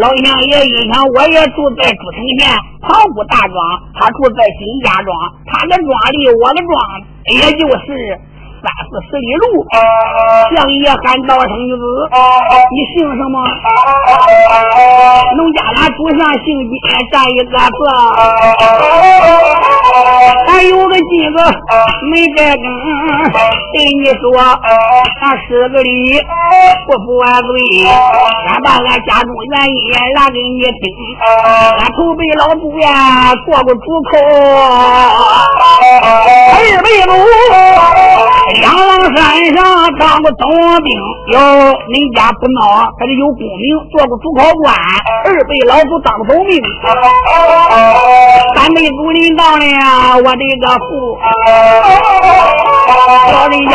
[0.00, 2.40] 老乡爷一想，我也住在古城县
[2.82, 3.56] 塘沽大庄，
[3.94, 6.70] 他住在金家庄，他的庄里我的庄
[7.34, 8.18] 也就是。
[8.60, 9.64] 三四十里路，
[10.56, 11.82] 相爷喊道声子，
[12.74, 13.38] 你姓什么？
[15.36, 16.72] 农家俺祖上姓金，
[17.12, 17.52] 占一个字。
[20.48, 21.38] 还有个金子
[22.10, 22.64] 没带根，
[23.72, 24.26] 对你说，
[25.20, 26.20] 俺十个里
[26.86, 27.50] 不服俺罪，
[28.48, 29.78] 俺把俺家中原因
[30.16, 30.82] 拿给你听。
[31.78, 34.18] 俺头辈老祖呀做过主口，
[36.52, 37.12] 二辈祖。
[38.54, 39.62] 两狼山上
[39.98, 40.48] 当过总
[40.82, 40.88] 兵，
[41.32, 41.38] 哟，
[41.88, 42.58] 恁家不孬，
[42.98, 44.74] 还得有功名，做过主考官。
[45.24, 46.56] 二辈老祖当总兵，
[48.56, 51.18] 三辈祖领当了我的个父，
[53.32, 53.72] 老人家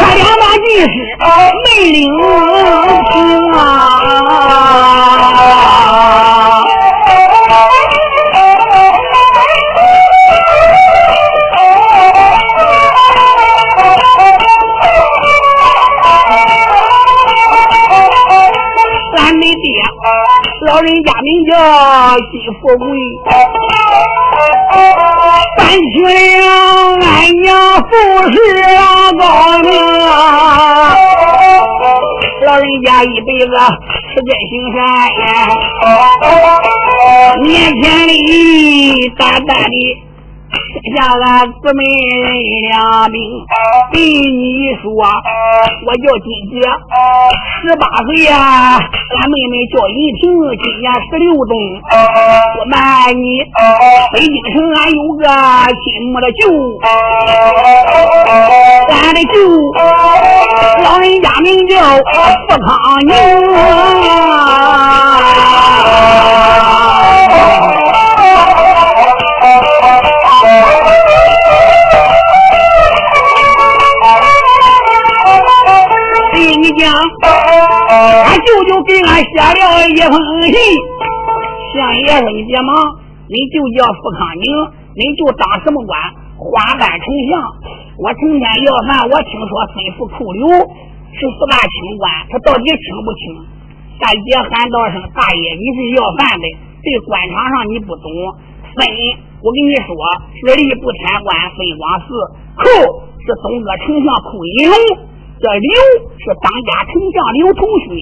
[0.00, 0.94] 他两把进士
[1.64, 1.98] 没领
[3.10, 3.14] 情
[3.52, 3.60] 啊。
[20.74, 21.54] 老人家名叫
[22.32, 22.84] 金富贵，
[25.56, 26.42] 搬去了
[27.00, 27.06] 俺
[27.42, 27.46] 娘
[27.78, 27.86] 富
[28.32, 28.34] 士
[29.16, 29.22] 高
[29.62, 29.70] 明。
[32.44, 33.54] 老人家一辈子
[34.10, 34.82] 是根行善，
[37.42, 38.12] 年前里
[39.16, 40.03] 淡淡的。
[40.96, 41.82] 下俺姊妹
[42.70, 43.16] 两命，
[43.92, 46.54] 对你说，我叫金姐，
[47.62, 50.22] 十八岁呀，俺妹妹叫银婷，
[50.62, 51.52] 今年十六冬。
[52.56, 52.76] 不瞒
[53.16, 53.26] 你，
[54.12, 55.24] 北京城俺有个
[55.82, 56.42] 亲母的舅，
[58.90, 59.34] 俺的舅，
[60.84, 61.72] 老人家名叫
[62.48, 62.68] 富康
[63.06, 63.12] 宁。
[77.04, 80.54] 俺舅舅给俺写了一封信，
[81.74, 82.72] 相爷说你别忙，
[83.28, 84.44] 你就叫富康宁，
[84.96, 85.92] 你就当什么官？
[86.36, 87.40] 花班丞相。
[87.96, 93.22] 我成天要饭，我听说吩咐库刘是四大清官，他到底清不清？
[94.00, 96.46] 大爷喊道声大爷，你是要饭的，
[96.82, 98.08] 对官场上你不懂。
[98.74, 98.82] 分，
[99.44, 99.94] 我跟你说，
[100.40, 102.08] 是吏部天官分光寺，
[102.58, 102.64] 寇
[103.22, 104.76] 是东阁丞相库银龙。
[105.44, 105.68] 这刘
[106.16, 107.92] 是当家丞相刘同勋，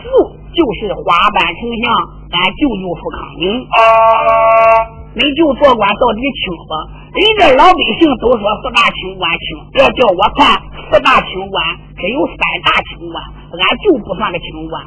[0.00, 0.08] 字
[0.56, 1.84] 就是花班丞相
[2.32, 3.44] 俺舅舅傅康宁。
[5.12, 6.72] 你就做官到底清不？
[7.12, 10.56] 人家老百姓都说四大清官清，要叫我看
[10.88, 11.60] 四大清官，
[12.00, 13.20] 只有三大清官，
[13.60, 14.80] 俺就不算个清官。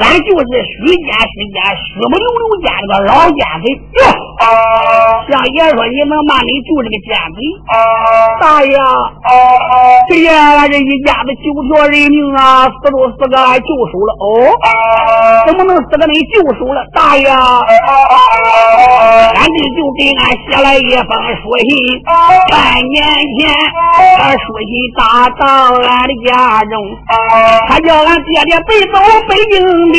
[0.00, 3.66] 俺就是徐家是家徐不溜溜家这个老奸贼
[4.00, 4.02] 哟。
[5.30, 7.38] 相爷说你能骂你救这个奸贼？
[8.40, 8.74] 大爷，
[10.08, 14.26] 这呀，俺这一家子九条人命啊，死都死个救赎了哦。
[15.46, 16.80] 怎么能死个你救赎了？
[16.94, 17.36] 大爷，俺
[19.44, 21.68] 弟就给俺写了一封书信，
[22.50, 22.54] 半
[22.88, 22.96] 年
[23.38, 23.52] 前
[24.18, 26.72] 把书信打到俺的家中，
[27.68, 28.94] 他叫俺爹爹背走
[29.28, 29.54] 北京
[29.92, 29.96] 的，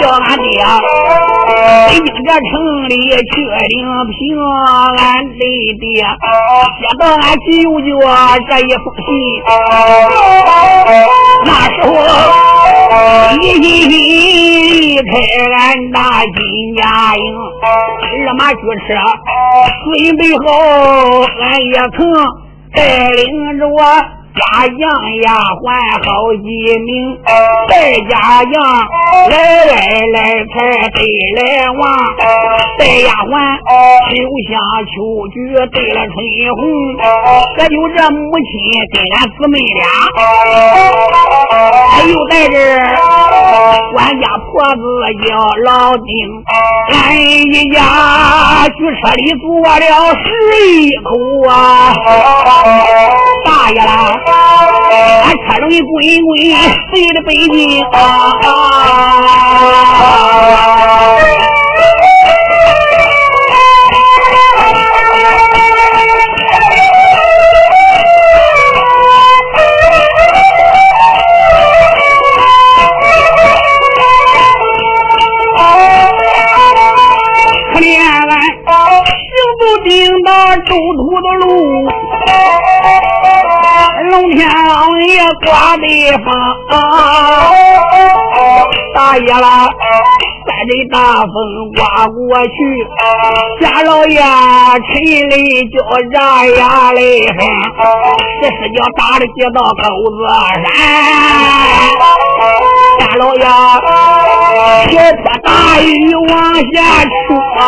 [0.00, 0.50] 叫俺爹
[1.88, 2.52] 北京这城
[2.88, 2.94] 里
[3.30, 3.32] 去
[3.68, 3.74] 领
[4.10, 4.16] 平
[4.98, 5.40] 俺的
[5.80, 6.02] 爹，
[6.80, 7.46] 接到俺舅
[7.80, 7.88] 舅
[8.48, 9.08] 这一封信，
[11.44, 11.88] 那时候
[13.88, 15.10] 离开
[15.54, 16.36] 俺大金
[16.76, 16.80] 家
[17.16, 17.20] 营，
[18.02, 18.88] 二马驱车
[19.84, 20.44] 准备好，
[21.42, 21.98] 俺也曾
[22.74, 22.78] 带
[23.10, 23.76] 领着我。
[24.36, 24.84] 家养
[25.24, 25.32] 丫
[25.64, 25.72] 鬟
[26.04, 26.44] 好几
[26.84, 27.16] 名，
[27.68, 28.54] 在家养
[29.30, 29.32] 来
[29.64, 29.72] 来
[30.12, 30.16] 来
[30.52, 30.54] 才
[30.90, 31.00] 对
[31.36, 31.40] 来
[31.72, 31.80] 往，
[32.78, 33.32] 带丫鬟
[34.12, 34.12] 秋
[34.44, 34.52] 香
[34.92, 34.92] 秋
[35.32, 35.34] 菊
[35.72, 36.14] 对了春
[36.52, 36.60] 红，
[37.56, 38.52] 这就这母亲
[38.92, 39.88] 跟俺姊妹俩，
[41.88, 42.54] 还有在这
[43.94, 44.84] 管家婆子
[45.24, 45.32] 叫
[45.64, 46.06] 老丁，
[46.92, 47.80] 俺一家
[48.68, 49.80] 去车里坐了
[50.12, 50.26] 十
[50.60, 51.08] 一口
[51.48, 51.94] 啊，
[53.46, 54.20] 大爷啦！
[54.26, 55.90] 俺车中一滚
[56.22, 56.36] 滚
[56.92, 58.06] 飞的北京啊！
[78.46, 79.12] 行
[79.58, 79.90] 不定
[80.24, 81.46] 那周土的路。
[84.10, 85.08] 龙天王爷
[85.44, 86.26] 刮地方，
[88.94, 89.68] 大爷啦，
[90.46, 91.34] 三阵大风
[91.74, 92.54] 刮过去，
[93.60, 94.88] 贾老爷沉
[95.28, 95.34] 泪
[95.68, 95.74] 就
[96.12, 96.14] 让
[96.54, 97.26] 牙泪，
[98.40, 99.82] 这是叫打的几道狗
[100.12, 100.16] 子
[100.62, 100.64] 山，
[103.00, 103.42] 贾老爷
[104.86, 105.48] 瓢泼大
[105.80, 106.32] 雨往
[106.72, 106.74] 下
[107.26, 107.60] 冲啊。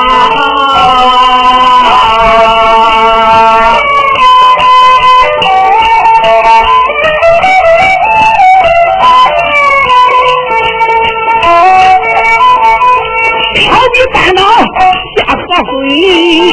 [15.88, 16.53] 你，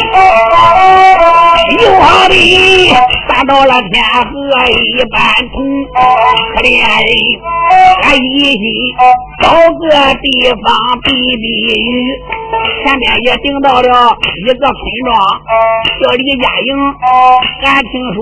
[1.83, 4.31] 又好比翻到了天河
[4.69, 5.19] 一般
[5.53, 5.55] 通。
[6.55, 7.07] 可怜人，
[8.03, 8.61] 俺一心
[9.41, 9.83] 找个
[10.21, 10.27] 地
[10.63, 10.65] 方
[11.03, 11.87] 避避雨。
[12.85, 13.89] 前面也顶到了
[14.37, 14.73] 一个村
[15.05, 15.11] 庄，
[16.01, 16.69] 叫李家营。
[17.63, 18.17] 俺听说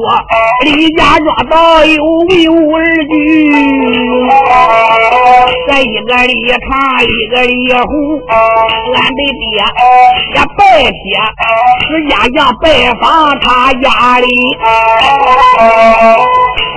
[0.63, 2.53] 李家庄倒有位儿
[3.09, 3.13] 女，
[5.67, 6.71] 这一个李长，
[7.03, 7.91] 一个李红，
[8.95, 9.43] 俺的爹
[10.33, 10.95] 也拜帖，
[11.87, 12.65] 史家将拜
[13.01, 14.27] 访他家里，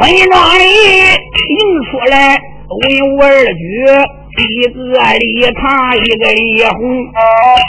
[0.00, 0.64] 村庄里
[1.32, 1.40] 听
[1.90, 2.16] 说来
[2.68, 2.76] 文
[3.14, 3.58] 武二举。
[4.38, 4.78] 一个
[5.16, 5.64] 李唐，
[5.96, 6.76] 一个李红，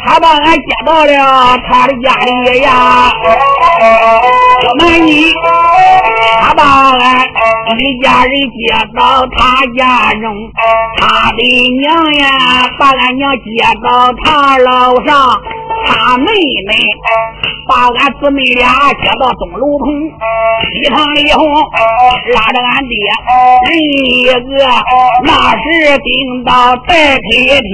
[0.06, 2.14] 他把俺接到了他的家
[2.52, 3.10] 里呀。
[4.68, 5.32] 我瞒你，
[6.42, 7.26] 他把俺
[7.76, 8.58] 一家人接
[8.98, 10.52] 到他家中，
[10.98, 11.40] 他的
[11.80, 12.24] 娘呀，
[12.80, 13.48] 把俺娘接
[13.84, 15.42] 到他楼上。
[15.90, 16.26] 他妹
[16.68, 16.74] 妹
[17.68, 19.86] 把俺姊妹俩接到东楼棚，
[20.74, 21.46] 西堂李红
[22.34, 22.96] 拉着俺爹，
[23.70, 23.72] 另
[24.04, 24.32] 一个
[25.24, 27.72] 那时顶到待客厅。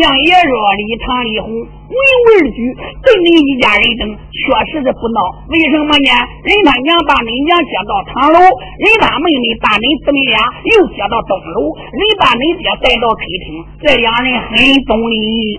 [0.00, 2.60] 相爷说：“李唐、李红文武二举，
[3.00, 5.16] 对你一家人等，确实是不孬。
[5.48, 6.10] 为什么呢？
[6.44, 10.36] 人他娘把你娘接到堂楼，人他妹妹把你姊妹俩
[10.68, 15.56] 又接到东楼，人把你爹带到客厅，这两人很懂礼。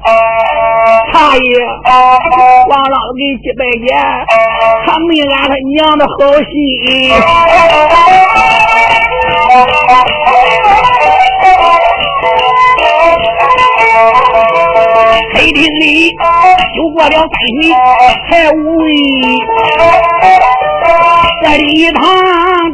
[1.09, 1.49] 大爷，
[2.69, 3.89] 王老给几百年，
[4.85, 6.13] 他没安他娘的好
[6.45, 6.53] 心。
[15.33, 16.15] ”黑厅里
[16.75, 17.71] 又过了三回，
[18.29, 18.85] 才五位。
[21.41, 22.03] 这礼堂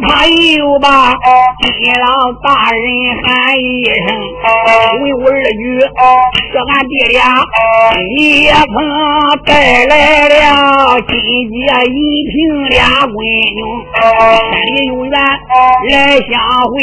[0.01, 2.05] 他又把金老
[2.41, 2.83] 大人
[3.21, 3.25] 喊
[3.55, 4.07] 一声，
[5.01, 5.79] 为我二女，
[6.51, 7.19] 这俺爹俩
[8.17, 8.65] 也曾
[9.45, 9.93] 带来
[10.27, 10.33] 了
[11.01, 11.13] 金
[11.51, 11.93] 姐一
[12.25, 12.33] 平
[12.69, 13.13] 俩闺
[13.53, 13.59] 女，
[14.01, 15.13] 山里有缘
[15.91, 16.33] 来相
[16.71, 16.73] 会，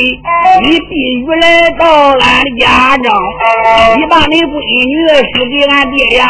[0.62, 1.82] 你必须来到
[2.12, 3.04] 俺的家中，
[3.96, 4.54] 你把你闺
[4.86, 4.94] 女
[5.34, 6.22] 许给俺爹俩，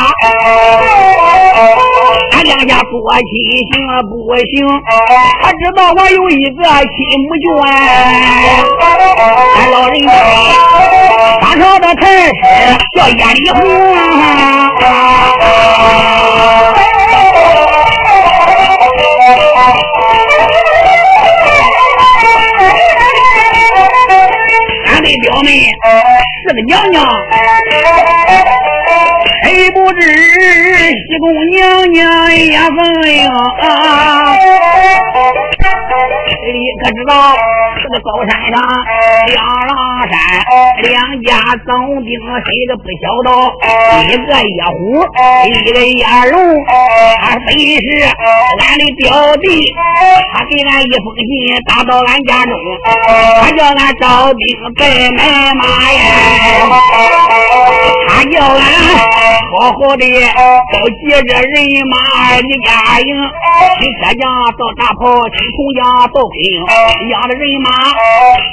[2.33, 3.31] 俺向下做亲
[3.71, 3.73] 行
[4.09, 4.43] 不行？
[5.43, 7.45] 他知道我有一个亲母眷，
[9.57, 10.09] 俺老人家
[11.41, 12.31] 当朝的太师
[12.97, 13.57] 叫叶丽红。
[24.87, 25.49] 俺的表妹
[26.47, 26.97] 是个娘娘。
[30.03, 32.77] 是西宫娘娘也分
[33.17, 33.29] 呀？
[36.53, 37.13] 你可知道
[37.93, 38.57] 这个高山上
[39.27, 39.77] 两狼
[40.09, 40.17] 山，
[40.81, 41.37] 两家
[41.67, 42.09] 总兵
[42.41, 43.29] 谁都不晓得？
[44.09, 45.05] 一个野虎，
[45.45, 46.41] 一个野龙，
[47.21, 47.85] 他本是
[48.61, 49.45] 俺的表弟，
[50.33, 51.29] 他给俺一封信
[51.67, 52.57] 打到俺家中，
[53.43, 54.43] 他叫俺招兵
[54.79, 56.01] 再买马呀，
[58.09, 58.63] 他叫俺。
[59.53, 60.05] 好好的
[60.73, 61.53] 召集着人
[61.87, 61.95] 马
[62.41, 63.07] 一家营，
[63.79, 64.25] 骑铁匠
[64.57, 66.41] 造大炮，骑铜匠造兵，
[67.11, 67.69] 养的人马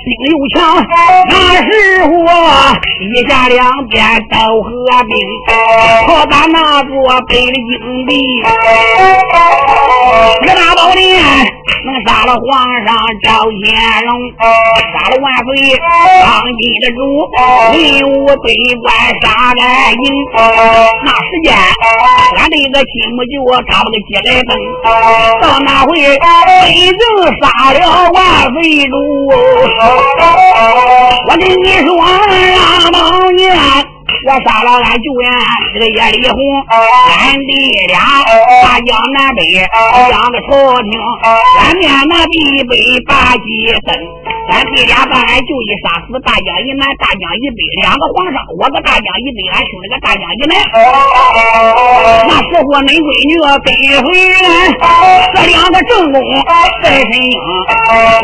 [0.06, 0.58] 兵又强。
[1.30, 1.70] 那时
[2.04, 2.10] 候
[3.00, 3.98] 一下两边
[4.30, 4.70] 都合
[5.04, 5.12] 兵，
[6.08, 6.94] 好把那座
[7.28, 8.12] 北京地，
[10.44, 11.22] 这大宝殿
[11.86, 12.46] 能杀了皇
[12.86, 13.28] 上赵
[13.64, 13.74] 显
[14.06, 14.12] 龙，
[14.94, 15.50] 杀了万岁
[16.24, 16.28] 当
[16.60, 17.00] 今的主，
[17.72, 17.76] 文
[18.12, 18.48] 武百
[18.82, 18.86] 官
[19.22, 19.62] 杀来
[19.92, 20.04] 营。
[21.06, 21.48] 那时间，
[22.38, 23.34] 俺这个亲母舅
[23.68, 24.52] 他了个鸡来灯，
[25.42, 25.90] 到那回
[26.66, 27.02] 北京
[27.42, 27.44] 杀
[27.74, 27.80] 了
[28.12, 28.20] 万
[28.54, 28.58] 岁
[28.88, 28.94] 主。
[31.28, 32.98] 我跟你说，老当
[33.36, 33.46] 年。
[34.28, 35.30] 我杀了俺舅爷
[35.74, 36.38] 这个叶丽红，
[36.70, 37.52] 俺弟
[37.88, 37.98] 俩
[38.62, 39.42] 大江南北
[40.10, 40.50] 两个朝
[40.82, 40.92] 廷，
[41.62, 42.76] 俺面那地北
[43.08, 43.40] 八旗
[43.86, 43.96] 分，
[44.50, 50.54] 俺弟俩把俺舅爷杀死大江以南、大江以北两个皇上，我个大江以北，俺生了个大江以南。
[52.28, 53.70] 那时候恁闺女跟
[54.02, 54.08] 回
[54.42, 54.48] 来，
[55.34, 56.18] 这两个正宫
[56.84, 57.38] 在身影，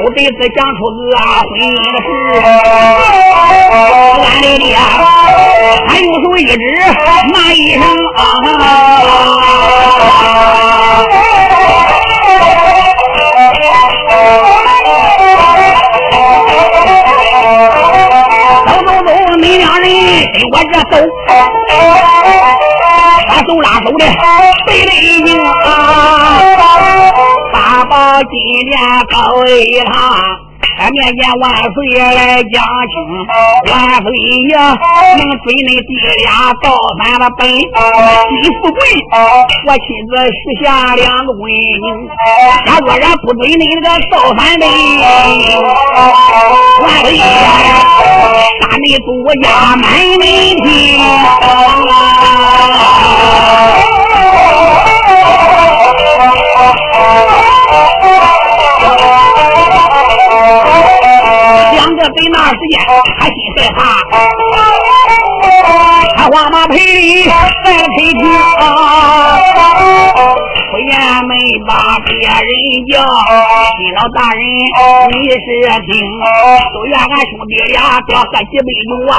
[0.02, 1.14] 都得是讲出个
[1.46, 2.08] 婚姻的事。
[4.26, 4.76] 俺的爹。
[5.88, 6.58] 还用手一指，
[7.34, 7.82] 骂一声
[8.16, 8.20] 啊！
[19.66, 19.90] 两人
[20.32, 20.94] 跟我这走，
[23.28, 24.06] 拉手拉手的背
[24.68, 24.74] 背
[25.26, 25.68] 影啊，
[27.52, 28.32] 八宝金
[28.70, 28.74] 莲
[29.08, 30.45] 高一趟。
[30.78, 32.54] 俺面见万岁爷来讲
[32.92, 32.94] 清，
[33.72, 33.74] 万
[34.04, 34.08] 岁
[34.50, 35.90] 爷能追恁弟
[36.22, 36.66] 俩造
[37.00, 37.64] 反的本，西
[38.60, 38.78] 富贵，
[39.66, 41.86] 我亲自许下两个文名。
[42.66, 44.66] 假若然不追恁那个造反的，
[46.84, 47.24] 万岁爷
[48.60, 49.08] 杀你祖
[49.42, 49.46] 家
[49.78, 49.84] 满
[50.20, 50.24] 门
[50.62, 50.68] 庭。
[62.10, 62.74] 在那时间，
[63.20, 63.80] 他心害怕，
[66.18, 67.32] 他慌马赔礼在
[67.78, 68.66] 了陪听啊。
[70.76, 70.92] 不言
[71.26, 71.34] 没
[71.66, 72.52] 把别人
[72.92, 74.44] 叫，新老大人
[75.08, 75.40] 你是
[75.88, 76.04] 听，
[76.74, 79.16] 都怨俺兄弟俩多喝几杯酒啊。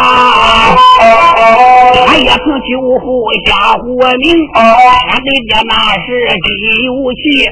[2.08, 5.72] 俺也曾救护家护命，俺对爹那
[6.04, 6.52] 是心
[6.84, 7.48] 有气。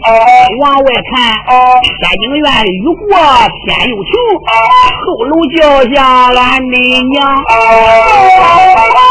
[0.60, 1.10] 往外看，
[1.80, 4.12] 天津院雨过天又晴，
[5.00, 5.56] 后楼叫
[5.94, 5.96] 下
[6.28, 6.76] 俺的
[7.08, 7.16] 娘，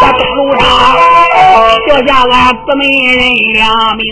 [0.01, 0.61] 在东楼上
[1.87, 2.81] 叫下俺姊妹
[3.17, 3.19] 人
[3.55, 3.65] 两
[3.97, 4.03] 名。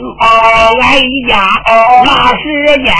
[0.80, 1.34] 俺一家
[2.05, 2.41] 那时
[2.84, 2.93] 间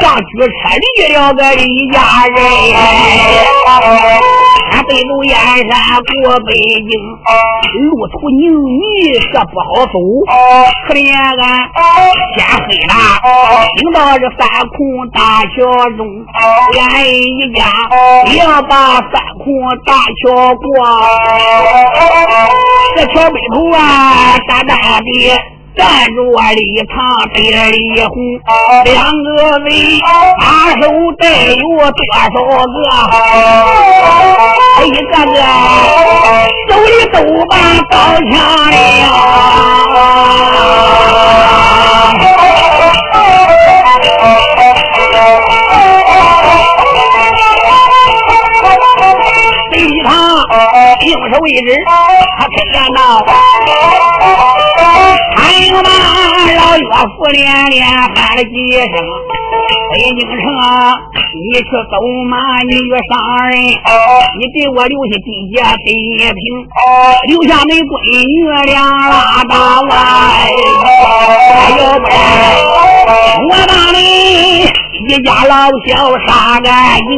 [0.00, 2.36] 上举车离了个一家人，
[4.72, 6.90] 俺北路燕山过北京，
[7.80, 8.82] 路途泥泞
[9.32, 9.94] 这不好走，
[10.86, 11.34] 可怜俺
[12.34, 12.36] 天
[12.66, 12.92] 黑了，
[13.76, 14.78] 行到这三孔
[15.12, 15.54] 大桥
[15.96, 16.00] 中，
[16.78, 17.60] 俺一家
[18.36, 19.44] 要把三孔
[19.84, 19.92] 大
[20.22, 20.66] 桥过，
[22.96, 25.06] 这桥北头啊，大大的。
[25.74, 26.20] 站着
[26.54, 26.94] 李唐
[27.34, 27.38] 对
[27.70, 28.14] 李红，
[28.84, 29.26] 两个
[29.58, 29.70] 人
[30.38, 30.42] 把
[30.80, 30.82] 手
[31.18, 32.14] 带有多少
[32.66, 32.76] 个？
[34.84, 34.96] 一个
[35.26, 35.34] 个
[36.68, 37.16] 手里都
[37.46, 37.52] 把
[37.90, 37.92] 刀
[38.30, 38.34] 枪
[49.70, 50.06] 对他
[51.00, 51.68] 用手一指，
[52.38, 53.00] 他开言道。
[55.52, 55.78] 明吗？
[56.56, 56.84] 老岳
[57.16, 58.88] 父连连喊了几声
[59.92, 60.34] ：“北京城，
[61.34, 61.94] 你去走
[62.28, 62.34] 马，
[62.68, 63.12] 你去上
[63.48, 63.52] 人，
[64.38, 65.86] 你给我留下地界北
[66.32, 66.40] 平，
[67.28, 67.92] 留下恁闺
[68.26, 68.74] 女俩
[69.08, 69.90] 拉大娃，
[71.78, 72.14] 要不然
[73.48, 74.00] 我把你。”
[75.08, 77.10] 一家老小杀干净，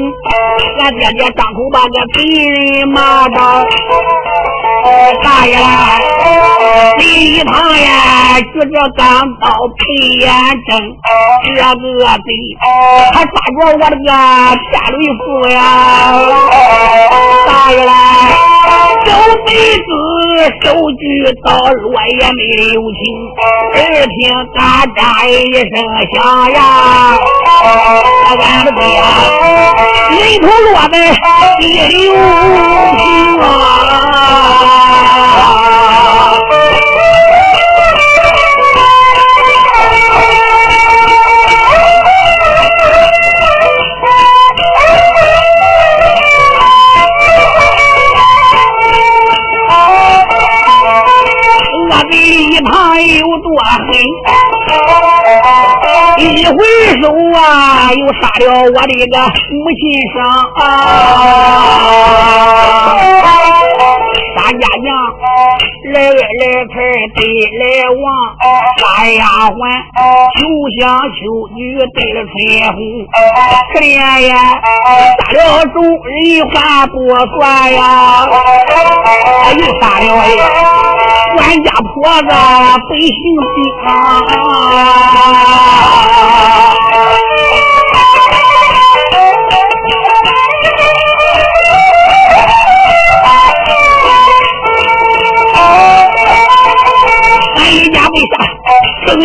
[0.80, 3.62] 俺爹爹张口把个贼人骂到。
[5.22, 5.56] 大爷，
[6.98, 7.02] 第
[7.36, 9.04] 一趟呀，举着钢
[9.40, 9.80] 刀配
[10.16, 10.28] 眼
[10.68, 10.70] 睁，
[11.44, 12.28] 这个贼
[13.14, 15.58] 还抓着我的个天雷斧呀！
[17.46, 17.92] 大爷啦，
[19.04, 19.08] 小
[19.46, 19.86] 贼子
[20.62, 21.02] 手举
[21.44, 21.84] 刀，落
[22.20, 22.38] 也没
[22.72, 22.98] 留情。
[23.74, 24.16] 只听
[24.54, 24.98] 嘎喳
[25.28, 25.72] 一声
[26.12, 26.14] 响
[26.52, 26.56] 呀，
[28.38, 28.80] 俺的爹
[30.10, 30.94] 人头落在
[31.58, 32.12] 地里无
[32.96, 32.98] 情
[52.04, 52.12] 啊！
[52.14, 52.70] 一旁
[53.02, 53.48] 有多
[53.88, 53.92] 黑，
[56.22, 56.56] 一回
[57.00, 57.04] 首
[57.38, 59.14] 啊，又杀了我的个
[59.52, 59.82] 母亲
[60.12, 60.16] 生
[60.56, 60.60] 啊！
[64.36, 64.64] 大家娘
[65.94, 66.18] 来来
[66.66, 66.74] 财
[67.14, 67.22] 得
[67.54, 67.62] 来
[67.94, 68.02] 往，
[68.82, 69.56] 大丫鬟
[70.34, 70.42] 秋
[70.80, 70.82] 香
[71.14, 71.14] 秋
[71.54, 72.34] 女得了春
[72.74, 72.76] 红，
[73.72, 73.94] 可怜
[74.26, 74.34] 呀，
[75.20, 75.38] 杀了
[75.72, 76.10] 主人
[76.50, 76.52] 还
[76.88, 76.94] 不
[77.38, 77.38] 算
[77.72, 77.78] 呀，
[79.56, 80.04] 又杀了
[81.36, 83.14] 官家婆子百姓
[83.54, 83.88] 兵啊！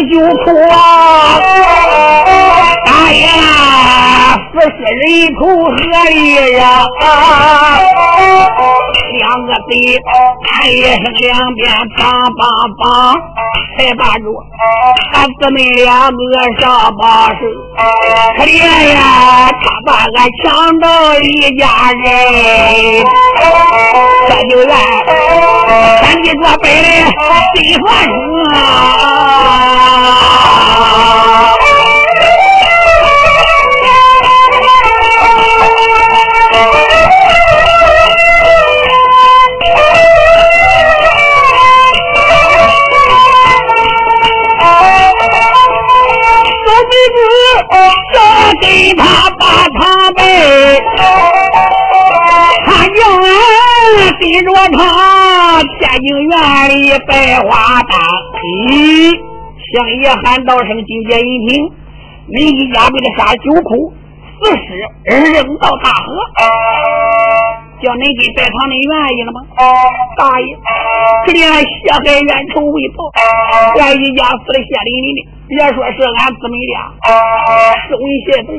[0.07, 0.75] 就哭啊！
[2.85, 3.27] 大爷，
[4.53, 5.03] 四十人
[5.35, 5.73] 头何
[6.11, 6.15] 意
[6.53, 6.61] 呀？
[9.13, 9.71] 两个贼
[10.45, 11.99] 喊一声，两边梆
[12.35, 12.41] 梆
[12.77, 12.83] 梆，
[13.77, 14.25] 才把住
[15.13, 16.15] 俺姊妹两个
[16.59, 17.35] 上把手。
[18.37, 18.57] 可怜
[18.93, 20.85] 呀，他把俺抢到
[21.19, 21.23] 一
[21.57, 22.03] 家人，
[24.27, 24.69] 这就怨
[26.01, 26.75] 咱地做白的
[27.55, 28.11] 谁发生
[28.53, 28.55] 啊？
[54.53, 56.33] 着他，天津院
[56.69, 56.77] 里
[57.07, 57.99] 百花丹。
[58.69, 59.13] 咦，
[59.73, 61.71] 向爷喊道声：“金姐一听，
[62.27, 63.93] 你一家被他杀九窟，
[64.43, 64.67] 死尸
[65.05, 66.05] 扔到大河，
[67.81, 69.41] 叫恁给拜堂恁愿意了吗？”
[70.17, 70.55] 大爷，
[71.25, 72.99] 可怜血海冤仇未报，
[73.79, 75.38] 俺一家死的血淋淋的。
[75.49, 76.77] 别说是俺姊妹俩，
[77.87, 78.53] 是文贤贼，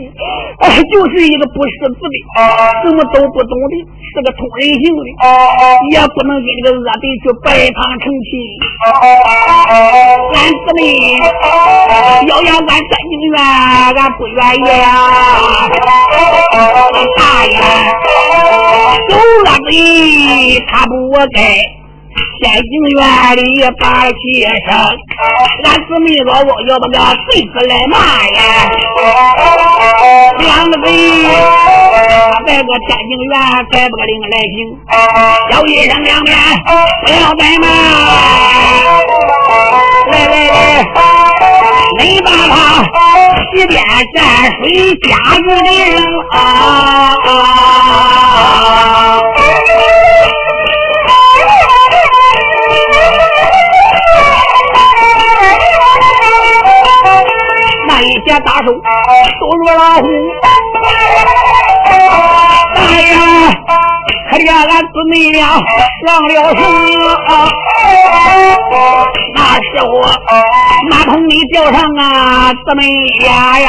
[0.58, 2.14] 哎，就是一个不识字的，
[2.82, 3.74] 什么都不懂的，
[4.10, 5.00] 是个通人性的，
[5.92, 8.30] 也不能跟这个恶贼去拜堂成亲。
[10.34, 10.80] 俺姊妹
[12.26, 13.38] 要让俺三进院，
[13.94, 14.84] 俺不愿意呀。
[17.16, 17.54] 大爷，
[19.08, 19.12] 狗
[19.44, 19.72] 恶贼，
[20.66, 20.92] 他不
[21.32, 21.79] 该。
[22.40, 23.00] 天津院
[23.36, 23.42] 里
[23.78, 24.14] 把气
[24.66, 24.68] 声，
[25.64, 26.96] 俺姊妹老翁要把个
[27.30, 27.96] 贼子来骂
[28.26, 28.38] 呀！
[30.38, 30.86] 两个贼
[32.46, 33.34] 在个天津院
[33.70, 34.56] 再不个领来行，
[35.50, 36.36] 叫一声两边
[37.04, 37.64] 不要怠慢，
[40.10, 40.54] 来来来，
[41.98, 42.54] 你把他
[43.52, 43.76] 西边
[44.14, 44.16] 蘸
[44.56, 44.62] 水
[45.08, 45.08] 加
[45.38, 45.92] 入的人
[46.32, 46.36] 啊！
[58.30, 60.06] 一大手都入老虎，
[62.74, 63.10] 大爷，
[64.30, 65.40] 可怜俺姊妹俩
[66.06, 66.56] 上了绳。
[69.34, 69.92] 那时我
[70.90, 72.80] 马桶里吊上啊姊妹
[73.18, 73.68] 俩呀，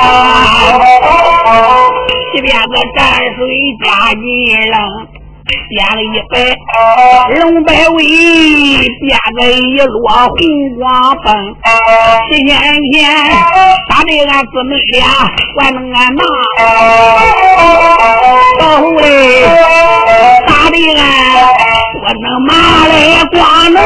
[2.35, 2.99] 一边子蘸
[3.35, 3.39] 水
[3.83, 4.21] 加进
[4.69, 4.77] 扔。
[5.69, 6.33] 点了一百
[7.39, 7.97] 龙百尾，
[8.99, 10.37] 变个一摞红
[10.77, 10.83] 光
[11.23, 11.25] 风。
[12.29, 12.49] 七天
[12.91, 12.93] 天
[13.89, 14.99] 打的俺姊妹俩
[15.59, 16.21] 还能俺骂，
[18.59, 19.03] 到后来
[20.47, 21.01] 打的俺
[21.99, 22.49] 不能骂
[22.87, 22.91] 来
[23.31, 23.39] 光
[23.73, 23.77] 能。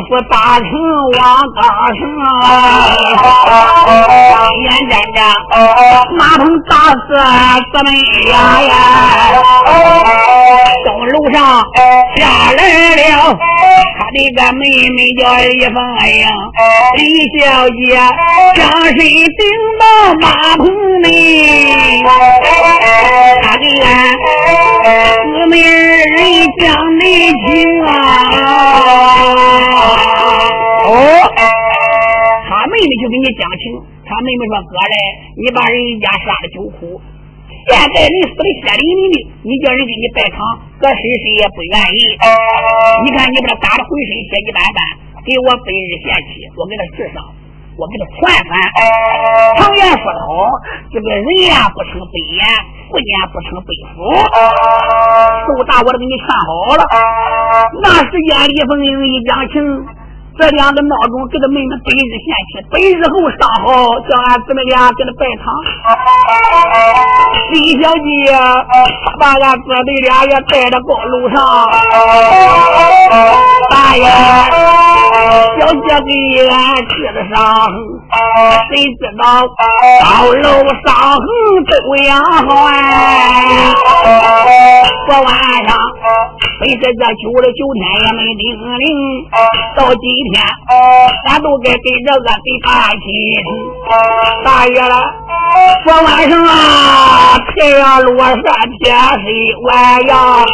[0.00, 0.64] 一夫大成
[1.18, 1.20] 往
[1.52, 1.60] 高
[1.98, 2.00] 升，
[4.62, 5.18] 眼见着
[6.16, 6.98] 马棚打死
[7.70, 7.88] 四妹
[8.30, 8.72] 呀呀，
[10.86, 11.36] 东楼上
[12.16, 12.20] 下
[12.56, 12.58] 来
[12.96, 13.36] 了，
[13.98, 14.62] 他的个妹
[14.96, 15.76] 妹叫李凤
[16.08, 16.18] 英，
[16.96, 16.98] 李
[17.38, 17.78] 小姐
[18.56, 19.38] 将身顶
[19.78, 19.82] 到
[20.18, 20.24] 马
[20.56, 20.64] 棚
[21.02, 22.02] 内，
[23.42, 23.86] 他的俺
[25.34, 25.68] 姊妹二
[26.16, 26.16] 人
[26.58, 26.64] 讲
[26.96, 27.44] 内情
[27.84, 28.79] 啊。
[33.10, 34.94] 给你讲情，他妹妹说：“哥嘞，
[35.34, 37.02] 你把人家杀了九苦，
[37.66, 40.38] 现在人死的血淋淋的，你叫人给你拜堂，
[40.78, 42.00] 搁谁谁也不愿意。
[43.02, 44.78] 你看你把他打的浑身血迹斑斑，
[45.26, 47.18] 给我本日贤妻，我给他治上，
[47.74, 48.52] 我给他传传。
[49.58, 50.54] 常言说得好，
[50.94, 52.40] 这个人言不成非言，
[52.86, 54.06] 福言不成非福。
[55.50, 56.86] 都大我都给你劝好了。
[57.82, 59.58] 那时间李凤英一讲情。”
[60.38, 65.44] 这两个闹钟给他妹妹本日献起，白日后上好，叫俺姊妹俩给他拜堂。
[67.52, 68.32] 李小姐，
[69.04, 71.36] 她把俺姊妹俩也带到高楼上。
[73.68, 74.04] 大爷，
[75.58, 76.10] 小姐给
[76.48, 76.56] 俺
[76.88, 77.38] 治的伤，
[78.70, 79.22] 谁知道
[80.00, 80.48] 高楼
[80.86, 81.26] 伤痕
[81.66, 81.72] 都
[82.04, 83.74] 养好哎。
[85.06, 85.28] 昨晚
[85.68, 85.76] 上，
[86.60, 88.44] 本是这九十九天也没定
[88.78, 88.86] 灵，
[89.74, 90.44] 到今天。
[90.68, 90.76] 天，
[91.26, 92.68] 咱都该跟着俺给他
[93.00, 93.00] 亲。
[94.44, 94.94] 大爷了，
[95.86, 98.36] 昨晚上啊，太阳落山，
[98.78, 98.94] 天
[99.24, 99.24] 黑
[99.62, 100.44] 晚阳，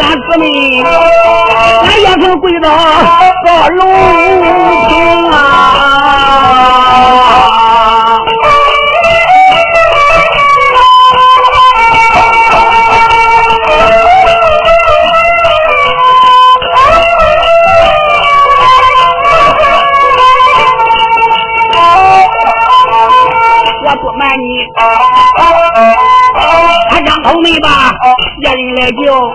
[0.00, 0.44] 俺姊妹，
[0.80, 2.68] 俺也曾跪到
[3.44, 3.82] 高楼
[26.90, 27.68] 他想同意吧
[28.42, 29.30] 家里来救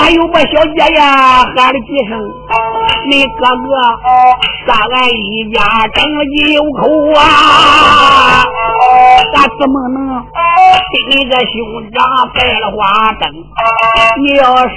[0.00, 2.18] 还有我小姐呀喊了几声
[3.08, 3.70] 你哥哥
[4.66, 5.58] 咱俺一家
[5.94, 6.02] 争
[6.34, 6.80] 几口
[7.18, 7.20] 啊！
[9.34, 9.96] 咱怎么能
[10.90, 11.46] 给你个兄
[11.94, 11.96] 长
[12.34, 12.78] 拜了花
[13.20, 13.24] 灯？
[14.22, 14.76] 你要是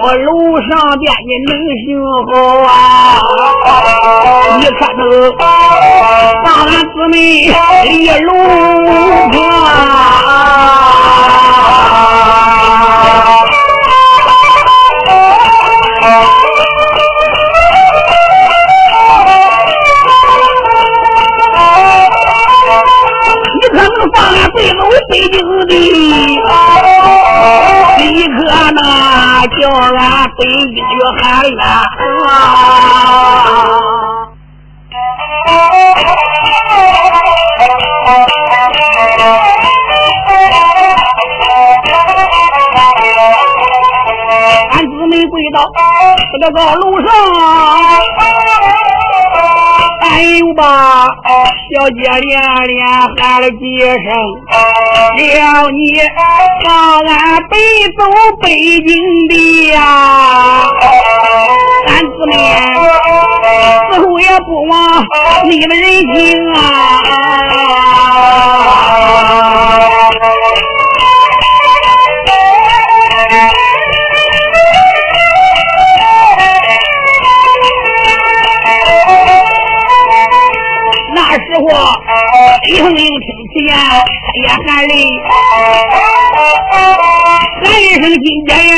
[0.00, 0.28] 到楼
[0.62, 1.50] 上边你能
[1.84, 1.86] 行
[2.26, 2.30] 好
[2.66, 2.70] 啊！
[4.58, 5.00] 你可能
[5.36, 5.40] 把
[6.64, 7.14] 俺姊妹
[7.84, 8.28] 离楼
[9.42, 10.24] 啊！
[31.46, 31.54] 俺
[44.90, 45.56] 姊妹跪到
[46.32, 47.08] 这个高楼上。
[50.00, 50.04] 哎
[50.40, 51.06] 呦吧，
[51.70, 52.80] 小姐连连
[53.18, 53.96] 喊了几声，
[54.96, 56.00] 叫你
[56.64, 56.68] 把
[57.06, 57.56] 俺背
[57.96, 58.00] 走
[58.40, 58.44] 北
[58.80, 58.88] 京
[59.28, 59.32] 的
[59.72, 60.70] 呀！
[61.88, 62.32] 俺姊妹
[63.90, 64.74] 死后也不忘
[65.44, 65.84] 你们人
[66.14, 66.14] 情
[66.54, 66.56] 啊！
[82.62, 84.92] 李凤英听见，他也喊泪，
[87.62, 88.76] 喊一声金家呀，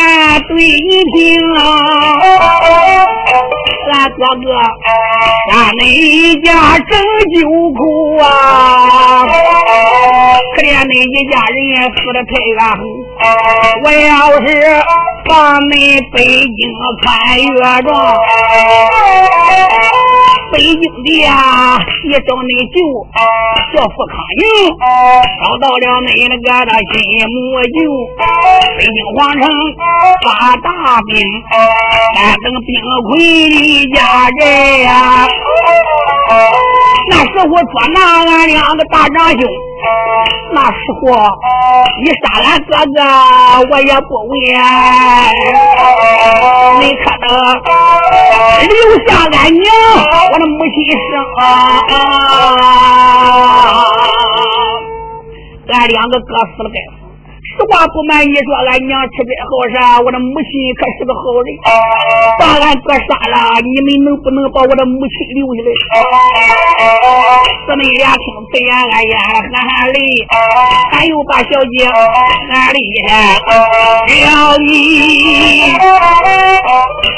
[0.48, 1.16] 对你听
[1.56, 1.58] 啊，
[3.92, 4.46] 俺哥哥
[5.50, 5.82] 杀你
[6.42, 6.46] 家
[6.78, 6.90] 整
[7.34, 7.36] 九
[7.72, 7.80] 苦
[8.18, 8.22] 啊，
[10.54, 11.58] 可怜恁一家人
[11.94, 12.58] 死的太冤
[13.82, 14.08] 我要
[14.46, 14.48] 是
[15.28, 15.72] 把恁
[16.12, 16.58] 北京
[17.02, 17.06] 看
[17.38, 17.46] 月
[17.82, 17.90] 状。
[20.50, 21.78] 北京的呀，
[22.08, 22.76] 你找你舅
[23.74, 24.42] 叫富康营，
[25.44, 26.94] 找到了你那个的新
[27.28, 27.36] 母
[27.74, 27.76] 舅。
[28.78, 29.42] 北京皇城
[30.24, 30.66] 发大
[31.02, 31.10] 兵，
[32.14, 32.68] 三等兵
[33.04, 33.08] 魁
[33.50, 33.96] 的家
[34.38, 34.40] 人
[34.80, 34.88] 呀。
[37.10, 39.40] 那时候捉拿俺两个大长兄。
[40.52, 41.00] 那时候
[42.02, 42.98] 你杀俺哥哥，
[43.70, 44.30] 我也不问。
[46.80, 47.26] 你可能
[48.68, 48.72] 留
[49.06, 49.64] 下俺娘，
[50.32, 50.76] 我的母亲
[51.10, 51.40] 生啊！
[55.68, 56.26] 俺两个哥
[56.56, 56.98] 死了该死，
[57.58, 59.98] 实话不瞒你说，俺娘吃这好啥？
[59.98, 61.50] 我的母亲可是个好人，
[62.38, 65.70] 把俺哥杀了，你们能不能把我的母亲留下来？
[67.66, 69.18] 姊妹俩听，对呀，哎呀，
[69.50, 69.98] 喊喊泪，
[70.92, 71.82] 俺又把小姐
[72.48, 72.78] 喊厉
[73.08, 73.34] 害，
[74.06, 75.74] 小姨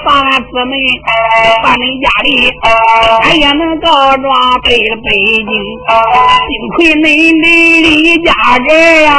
[0.06, 0.74] 把俺姊妹
[1.62, 2.48] 把恁家里，
[3.28, 4.24] 俺也能告状
[4.64, 5.12] 背了北
[5.44, 5.52] 京，
[6.48, 7.04] 幸亏恁
[7.44, 7.44] 的
[7.84, 8.32] 李家
[8.64, 9.10] 人呀。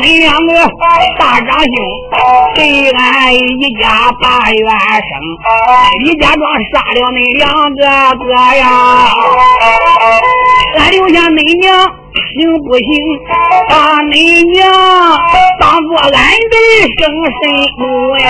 [0.00, 0.52] 你两个
[1.18, 1.72] 大长兄，
[2.56, 5.10] 给俺一家把冤生。
[6.04, 7.42] 李家庄杀了恁两
[7.76, 7.80] 个
[8.18, 8.62] 哥呀，
[10.78, 11.64] 俺留下恁娘
[12.12, 12.86] 行不行？
[13.70, 13.72] 把
[14.02, 14.12] 恁
[14.52, 14.58] 娘
[15.60, 16.56] 当做俺的
[16.98, 17.00] 生
[17.40, 17.40] 身
[17.78, 17.82] 母
[18.18, 18.26] 呀，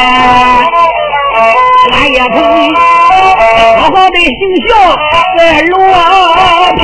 [1.93, 2.37] 俺也曾
[3.79, 4.31] 好好的行
[4.69, 4.71] 孝
[5.39, 5.73] 在罗
[6.77, 6.83] 平。